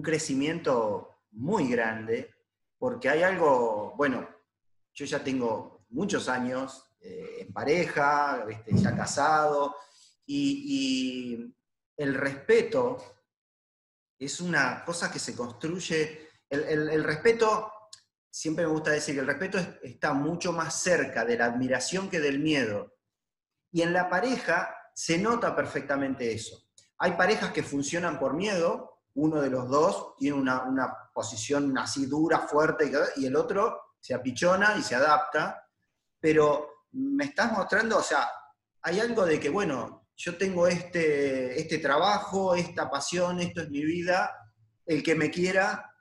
[0.03, 2.33] crecimiento muy grande,
[2.77, 4.27] porque hay algo, bueno,
[4.93, 9.75] yo ya tengo muchos años eh, en pareja, ya casado,
[10.25, 11.53] y,
[11.97, 12.97] el respeto
[14.19, 17.71] es una cosa que se construye, el, respeto,
[18.29, 22.19] siempre me gusta decir que el respeto está mucho más cerca de la admiración que
[22.19, 22.94] del miedo.
[23.75, 26.63] Y en la pareja se nota perfectamente eso.
[26.97, 32.39] Hay parejas que funcionan por miedo, uno de los dos tiene una, posición así dura,
[32.39, 35.67] fuerte, y el otro se apichona y se adapta,
[36.21, 38.29] pero me estás mostrando, o sea,
[38.81, 43.83] hay algo de que, bueno, yo tengo este, este trabajo, esta pasión, esto es mi
[43.83, 44.31] vida,
[44.85, 45.93] el que me quiera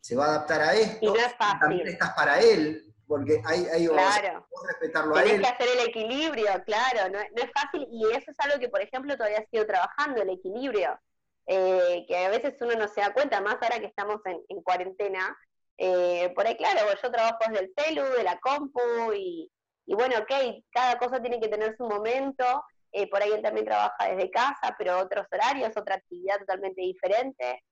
[0.00, 4.46] se va a adaptar a esto, y también estás para él, porque hay, hay claro.
[4.66, 5.38] respetarlo a él.
[5.38, 9.14] que hacer el equilibrio, claro, no, es fácil y eso es algo que, por ejemplo,
[9.18, 10.98] todavía sigo trabajando, el equilibrio,
[11.46, 15.36] eh, que a veces uno no se da cuenta, más ahora que estamos en, cuarentena.
[15.76, 18.80] Eh, por ahí, claro, yo trabajo desde el celu, de la compu
[19.14, 19.50] y,
[19.88, 22.64] bueno, ok, cada cosa tiene que tener su momento.
[22.92, 27.62] Eh, por ahí él también trabaja desde casa, pero otros horarios, otra actividad totalmente diferente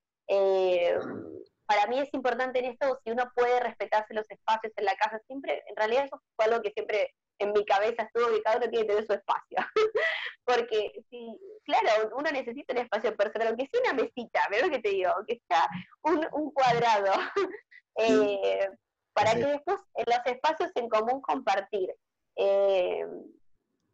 [1.71, 5.21] para mí es importante en esto, si uno puede respetarse los espacios en la casa,
[5.29, 8.69] siempre, en realidad eso fue algo que siempre en mi cabeza estuvo que cada uno
[8.69, 9.57] tiene que tener su espacio.
[10.45, 14.81] Porque, si, claro, uno necesita un espacio personal, aunque sea una mesita, ¿ves lo que
[14.81, 15.13] te digo?
[15.29, 15.69] Que sea
[16.03, 17.13] un, cuadrado,
[17.99, 18.69] eh,
[19.13, 21.95] para que después en los espacios en común compartir.
[22.35, 23.07] Eh,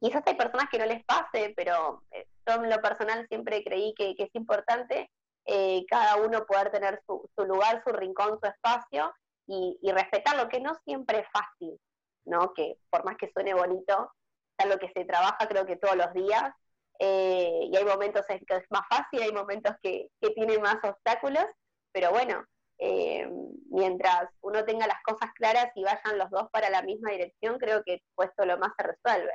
[0.00, 3.92] quizás hay personas que no les pase, pero eh, yo en lo personal siempre creí
[3.94, 5.10] que es importante
[5.46, 9.12] eh, cada uno poder tener su, lugar, su rincón, su espacio
[9.46, 11.78] y, y, respetar lo que no siempre es fácil,
[12.24, 12.52] ¿no?
[12.52, 14.12] Que por más que suene bonito,
[14.58, 16.52] es algo que se trabaja creo que todos los días
[16.98, 20.76] eh, y hay momentos en que es más fácil, hay momentos que, que tiene más
[20.82, 21.44] obstáculos,
[21.92, 22.44] pero bueno,
[22.78, 23.28] eh,
[23.70, 27.82] mientras uno tenga las cosas claras y vayan los dos para la misma dirección, creo
[27.84, 29.32] que puesto lo más se resuelve.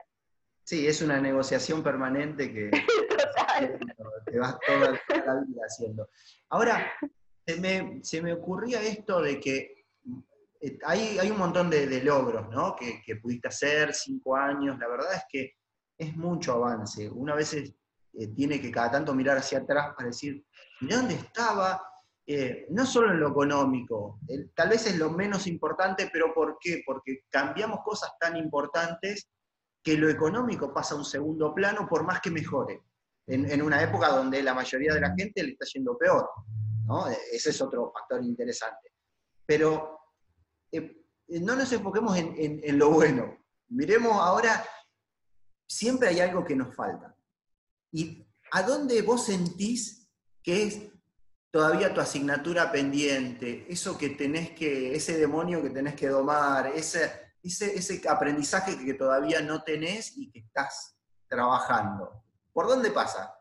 [0.72, 2.72] Sí, es una negociación permanente que,
[4.32, 6.10] te vas toda, la vida haciendo.
[6.48, 6.90] Ahora,
[7.46, 9.84] se me, se me ocurría esto de que
[10.62, 12.74] eh, hay, hay un montón de, logros ¿no?
[12.78, 15.56] que, pudiste hacer, cinco años, la verdad es que
[15.98, 17.10] es mucho avance.
[17.10, 17.76] Una vez veces
[18.14, 20.42] eh, tiene que cada tanto mirar hacia atrás para decir,
[20.80, 21.84] ¿de dónde estaba?
[22.26, 24.22] Eh, no solo en lo económico,
[24.56, 26.82] tal vez es lo menos importante, pero ¿por qué?
[26.86, 29.30] Porque cambiamos cosas tan importantes
[29.84, 32.84] que lo económico pasa a un segundo plano por más que mejore,
[33.28, 36.30] en, una época donde la mayoría de la gente le está yendo peor.
[36.86, 37.08] ¿no?
[37.08, 38.94] Ese es otro factor interesante.
[39.46, 40.00] Pero
[40.72, 43.38] eh, no nos enfoquemos en, lo bueno.
[43.70, 44.66] Miremos ahora,
[45.68, 47.16] siempre hay algo que nos falta.
[47.92, 50.10] ¿Y a dónde vos sentís
[50.44, 50.92] que es
[51.52, 57.31] todavía tu asignatura pendiente, eso que tenés que, ese demonio que tenés que domar, ese,
[57.44, 60.96] ese, ese aprendizaje que todavía no tenés y que estás
[61.28, 62.24] trabajando.
[62.54, 63.36] ¿Por dónde pasa?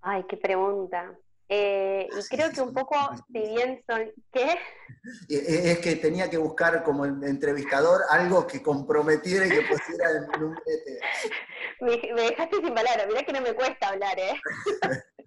[0.00, 1.16] Ay, qué pregunta.
[1.50, 2.96] Eh, y creo que un poco,
[3.32, 4.12] si bien son...
[4.32, 4.58] ¿Qué?
[5.28, 10.58] Es que tenía que buscar como entrevistador algo que comprometiera y que pusiera en un...
[11.80, 14.40] Me, me, dejaste sin palabras, mirá que no me cuesta hablar, ¿eh?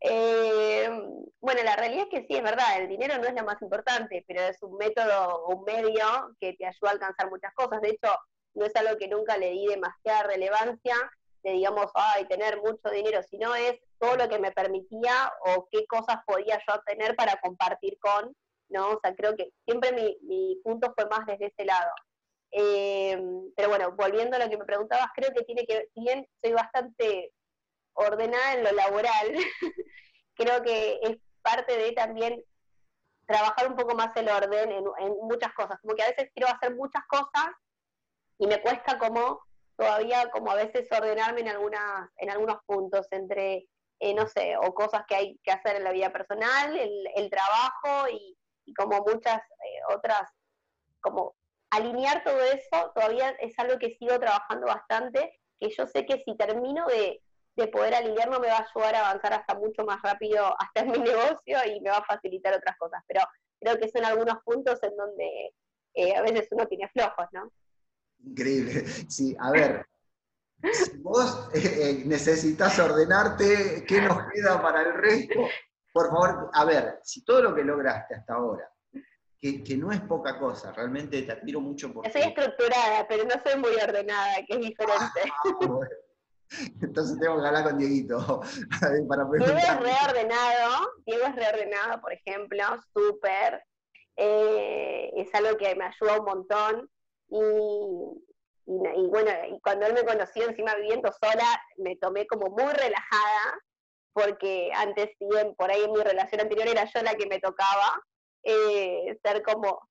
[0.00, 0.88] eh,
[1.40, 4.24] bueno, la realidad es que sí, es verdad, el dinero no es lo más importante,
[4.26, 7.80] pero es un método, un medio que te ayuda a alcanzar muchas cosas.
[7.80, 8.14] De hecho,
[8.54, 10.94] no es algo que nunca le di demasiada relevancia,
[11.42, 15.86] de digamos, ay, tener mucho dinero, sino es todo lo que me permitía o qué
[15.86, 18.34] cosas podía yo tener para compartir con,
[18.68, 18.90] ¿no?
[18.90, 21.90] O sea, creo que siempre mi, mi punto fue más desde ese lado.
[22.50, 23.20] Eh,
[23.56, 26.52] pero bueno, volviendo a lo que me preguntabas, creo que tiene que, si bien soy
[26.52, 27.32] bastante
[27.98, 29.32] ordenada en lo laboral,
[30.36, 32.42] creo que es parte de también
[33.26, 34.84] trabajar un poco más el orden en,
[35.22, 37.50] muchas cosas, como que a veces quiero hacer muchas cosas
[38.38, 39.40] y me cuesta como
[39.76, 43.68] todavía como a veces ordenarme en algunas, en algunos puntos entre,
[44.00, 47.30] eh, no sé, o cosas que hay que hacer en la vida personal, el, el
[47.30, 50.30] trabajo y, y, como muchas eh, otras,
[51.00, 51.36] como
[51.70, 56.36] alinear todo eso todavía es algo que sigo trabajando bastante, que yo sé que si
[56.36, 57.22] termino de,
[57.58, 60.92] de poder alinearlo me va a ayudar a avanzar hasta mucho más rápido hasta en
[60.92, 63.20] mi negocio y me va a facilitar otras cosas, pero
[63.60, 65.54] creo que son algunos puntos en donde
[65.94, 67.52] eh, a veces uno tiene flojos, ¿no?
[68.24, 68.84] Increíble.
[69.08, 69.86] Sí, a ver,
[70.72, 75.40] si vos eh, eh, necesitas ordenarte, ¿qué nos queda para el resto?
[75.92, 78.70] Por favor, a ver, si todo lo que lograste hasta ahora,
[79.40, 82.10] que, que no es poca cosa, realmente te admiro mucho por...
[82.10, 85.20] Soy estructurada, pero no soy muy ordenada, que es diferente.
[85.26, 85.88] Ah, bueno.
[86.82, 88.18] Entonces tengo que hablar con Dieguito.
[89.08, 93.62] para Diego es reordenado, Diego es reordenado, por ejemplo, súper.
[94.16, 96.90] Eh, es algo que me ayuda un montón.
[97.30, 97.42] Y,
[98.66, 99.30] y, bueno,
[99.62, 103.60] cuando él me conoció encima viviendo sola, me tomé como muy relajada,
[104.12, 108.02] porque antes, bien, por ahí en mi relación anterior era yo la que me tocaba
[108.42, 109.88] eh, ser como...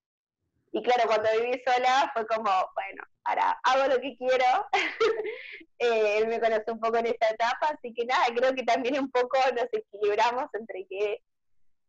[0.78, 4.46] Y claro, cuando viví sola fue como, bueno, ahora hago lo que quiero.
[5.80, 9.00] eh, él me conoció un poco en esa etapa, así que nada, creo que también
[9.00, 11.24] un poco nos equilibramos entre que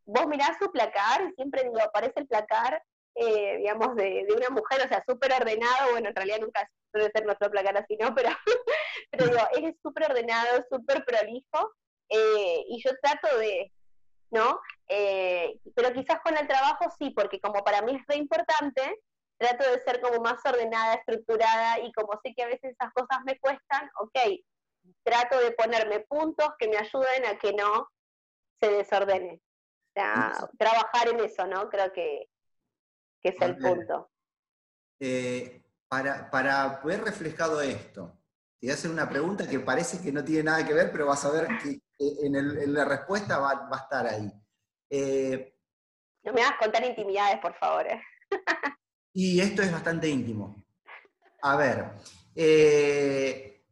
[0.07, 2.83] vos mirás su placar, siempre digo, aparece el placar
[3.15, 7.11] eh, digamos, de, de, una mujer, o sea, súper ordenado, bueno, en realidad nunca suele
[7.13, 8.15] ser nuestro placar así, ¿no?
[8.15, 8.31] Pero,
[9.11, 11.75] pero digo, él es súper ordenado, súper prolijo,
[12.09, 13.71] eh, y yo trato de,
[14.31, 14.61] ¿no?
[14.89, 19.01] Eh, pero quizás con el trabajo sí, porque como para mí es re importante,
[19.39, 23.21] trato de ser como más ordenada, estructurada, y como sé que a veces esas cosas
[23.25, 24.19] me cuestan, ok,
[25.03, 27.89] trato de ponerme puntos que me ayuden a que no
[28.61, 29.35] se desordene.
[29.35, 31.69] O sea, trabajar en eso, ¿no?
[31.69, 32.29] Creo que,
[33.21, 34.11] que es el punto.
[35.01, 38.18] Eh, para, para ver reflejado esto,
[38.61, 41.07] te voy a hacer una pregunta que parece que no tiene nada que ver, pero
[41.07, 44.33] vas a ver que en, el, en la respuesta va, va, a estar ahí.
[44.91, 45.55] Eh,
[46.25, 47.87] no me hagas contar intimidades, por favor.
[47.87, 48.01] Eh.
[49.15, 50.65] y esto es bastante íntimo.
[51.43, 51.93] A ver,
[52.35, 53.65] eh,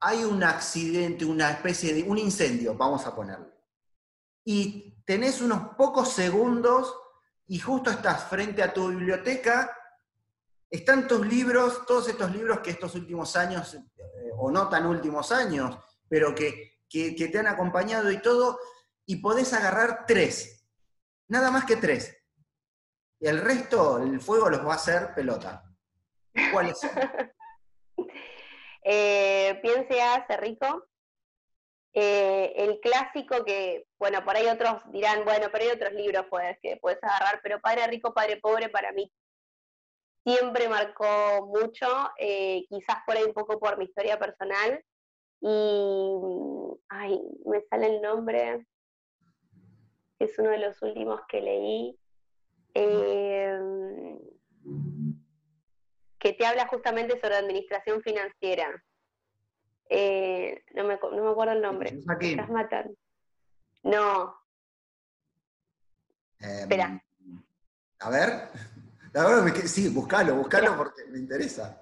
[0.00, 3.52] hay un accidente, una especie de, un incendio, vamos a ponerlo.
[4.44, 6.94] Y tenés unos pocos segundos
[7.46, 9.77] y justo estás frente a tu biblioteca,
[10.70, 13.80] están tus libros, todos estos libros que estos últimos años, eh,
[14.36, 15.76] o no tan últimos años,
[16.08, 18.58] pero que, que, que, te han acompañado y todo,
[19.06, 20.66] y podés agarrar tres,
[21.28, 22.14] nada más que tres.
[23.20, 25.64] Y el resto, el fuego los va a hacer pelota.
[26.52, 26.90] ¿Cuáles son?
[28.84, 30.84] eh, piense a Cerrico,
[31.94, 36.58] eh, el clásico que, bueno, por ahí otros dirán, bueno, pero hay otros libros puedes,
[36.60, 39.10] que puedes agarrar, pero Padre Rico, Padre Pobre para mí
[40.28, 41.86] siempre marcó mucho,
[42.18, 44.84] eh, quizás por ahí un poco por mi historia personal.
[45.40, 46.18] Y,
[46.88, 48.66] ay, me sale el nombre,
[50.18, 51.98] es uno de los últimos que leí,
[52.74, 53.58] eh,
[56.18, 58.84] que te habla justamente sobre administración financiera.
[59.88, 61.90] Eh, no, me, no me acuerdo el nombre.
[62.20, 62.94] Estás matando.
[63.84, 64.34] No.
[66.40, 67.02] Eh, Espera.
[68.00, 68.48] A ver.
[69.14, 71.80] Ahora sí, buscalo, buscalo porque me interesa.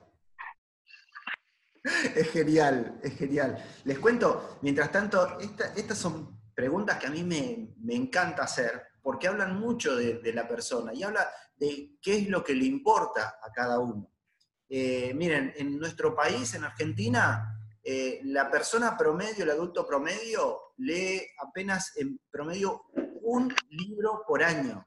[2.14, 3.64] Es genial, es genial.
[3.84, 8.82] Les cuento, mientras tanto, esta, estas son preguntas que a mí me, me encanta hacer,
[9.02, 12.64] porque hablan mucho de, de, la persona y habla de qué es lo que le
[12.64, 14.10] importa a cada uno.
[14.68, 21.22] Eh, miren, en nuestro país, en Argentina, eh, la persona promedio, el adulto promedio, lee
[21.38, 22.82] apenas en promedio
[23.22, 24.84] un libro por año.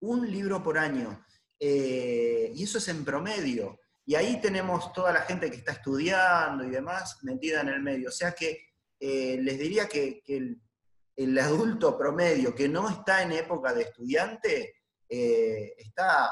[0.00, 1.24] Un libro por año.
[1.60, 3.78] Eh, y eso es en promedio.
[4.04, 8.08] Y ahí tenemos toda la gente que está estudiando y demás metida en el medio.
[8.08, 8.66] O sea que
[8.98, 16.30] eh, les diría que, el, adulto promedio que no está en época de estudiante está,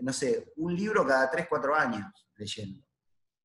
[0.00, 2.04] no sé, un libro cada 3, 4 años
[2.36, 2.86] leyendo.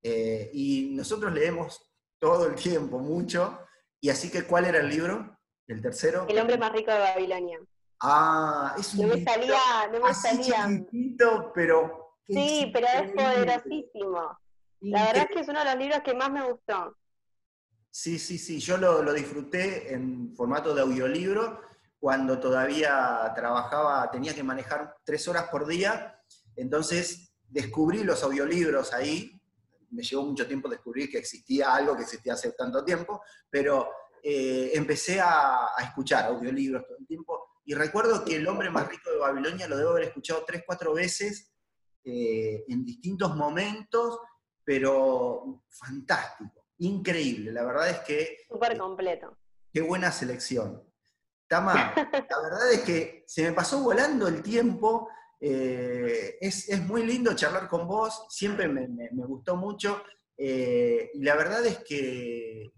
[0.03, 1.81] Eh, y nosotros leemos
[2.19, 3.59] todo el tiempo, mucho.
[3.99, 5.37] Y así que, ¿cuál era el libro?
[5.67, 6.25] El tercero.
[6.29, 7.59] El hombre más rico de Babilonia.
[8.01, 9.59] Ah, es un No me salía,
[9.91, 10.85] no me salía.
[11.53, 12.15] pero.
[12.27, 14.37] Sí, pero es poderosísimo.
[14.81, 16.95] La verdad es que es uno de los libros que más me gustó.
[17.89, 18.59] Sí, sí, sí.
[18.59, 21.61] Yo lo, lo disfruté en formato de audiolibro
[21.99, 26.21] cuando todavía trabajaba, tenía que manejar tres horas por día.
[26.55, 29.39] Entonces descubrí los audiolibros ahí,
[29.91, 33.89] me llevó mucho tiempo descubrir que existía algo que existía hace tanto tiempo, pero
[34.21, 37.46] eh, empecé a, escuchar audiolibros todo el tiempo.
[37.67, 40.93] Y recuerdo que El hombre más rico de Babilonia lo debo haber escuchado tres, cuatro
[40.93, 41.53] veces
[42.03, 44.19] eh, en distintos momentos,
[44.63, 47.51] pero fantástico, increíble.
[47.51, 48.37] La verdad es que...
[48.49, 49.37] Súper completo.
[49.71, 50.81] Qué buena selección.
[51.47, 55.09] Tama, la verdad es que se me pasó volando el tiempo
[55.39, 60.01] eh, es, muy lindo charlar con vos, siempre me, gustó mucho.
[60.37, 62.71] Eh, y la verdad es que,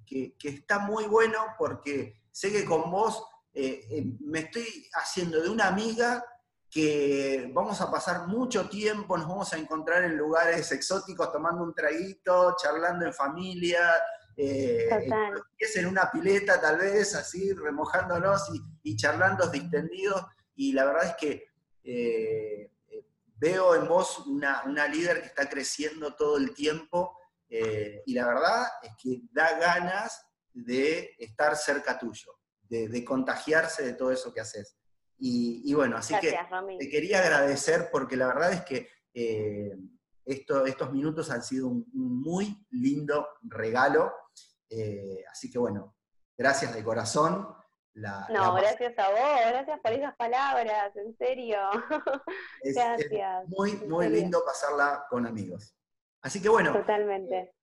[0.43, 3.23] está muy bueno porque sé que con vos
[3.53, 6.23] eh, me estoy haciendo de una amiga
[6.69, 11.73] que vamos a pasar mucho tiempo, nos vamos a encontrar en lugares exóticos tomando un
[11.73, 13.95] traguito, charlando en familia,
[14.35, 20.23] es en una pileta tal vez, así remojándonos y, y charlando distendidos.
[20.55, 21.49] Y la verdad es que
[21.83, 23.05] eh, eh,
[23.37, 27.17] veo en vos una, líder que está creciendo todo el tiempo
[27.49, 30.23] eh, y la verdad es que da ganas
[30.53, 32.38] de estar cerca tuyo,
[32.69, 34.77] de, contagiarse de todo eso que haces.
[35.17, 36.37] Y, bueno, así que
[36.79, 38.87] te quería agradecer porque la verdad es que
[40.25, 44.13] estos minutos han sido un, muy lindo regalo.
[45.29, 45.97] así que bueno,
[46.37, 47.59] gracias de corazón
[48.29, 51.57] no, gracias a vos, gracias por esas palabras, en serio.
[52.63, 53.47] gracias.
[53.47, 55.75] muy, muy lindo pasarla con amigos.
[56.21, 56.73] Así que bueno.
[56.73, 57.37] Totalmente.
[57.37, 57.53] Eh,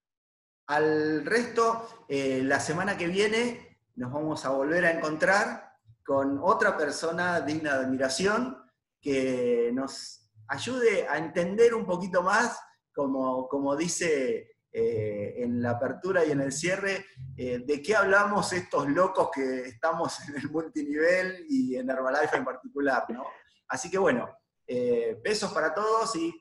[0.67, 3.66] al resto, eh, la semana que viene
[3.97, 5.73] nos vamos a volver a encontrar
[6.05, 8.57] con otra persona digna de admiración
[9.01, 12.59] que nos ayude a entender un poquito más,
[12.93, 18.53] como, como dice eh, en la apertura y en el cierre, eh, de qué hablamos
[18.53, 23.25] estos locos que estamos en el multinivel y en Herbalife en particular, ¿no?
[23.67, 24.29] Así que bueno,
[24.67, 26.39] eh, besos para todos y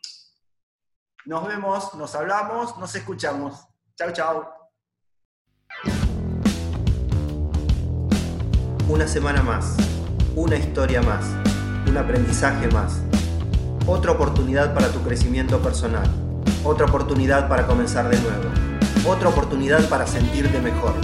[1.24, 3.66] nos vemos, nos hablamos, nos escuchamos.
[3.96, 4.55] Chao, chao.
[8.88, 9.76] Una semana más,
[10.34, 11.24] una historia más,
[11.88, 13.00] un aprendizaje más,
[13.86, 16.08] otra oportunidad para tu crecimiento personal
[16.66, 18.50] otra oportunidad para comenzar de nuevo,
[19.08, 20.94] otra oportunidad para sentirte mejor.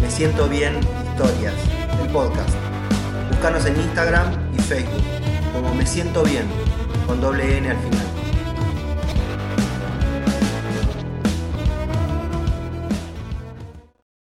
[0.00, 0.78] Me siento bien,
[1.10, 1.54] historias,
[2.00, 2.50] el podcast.
[3.30, 5.02] Búscanos en Instagram y Facebook
[5.52, 6.44] como Me siento bien,
[7.06, 8.17] con doble N al final.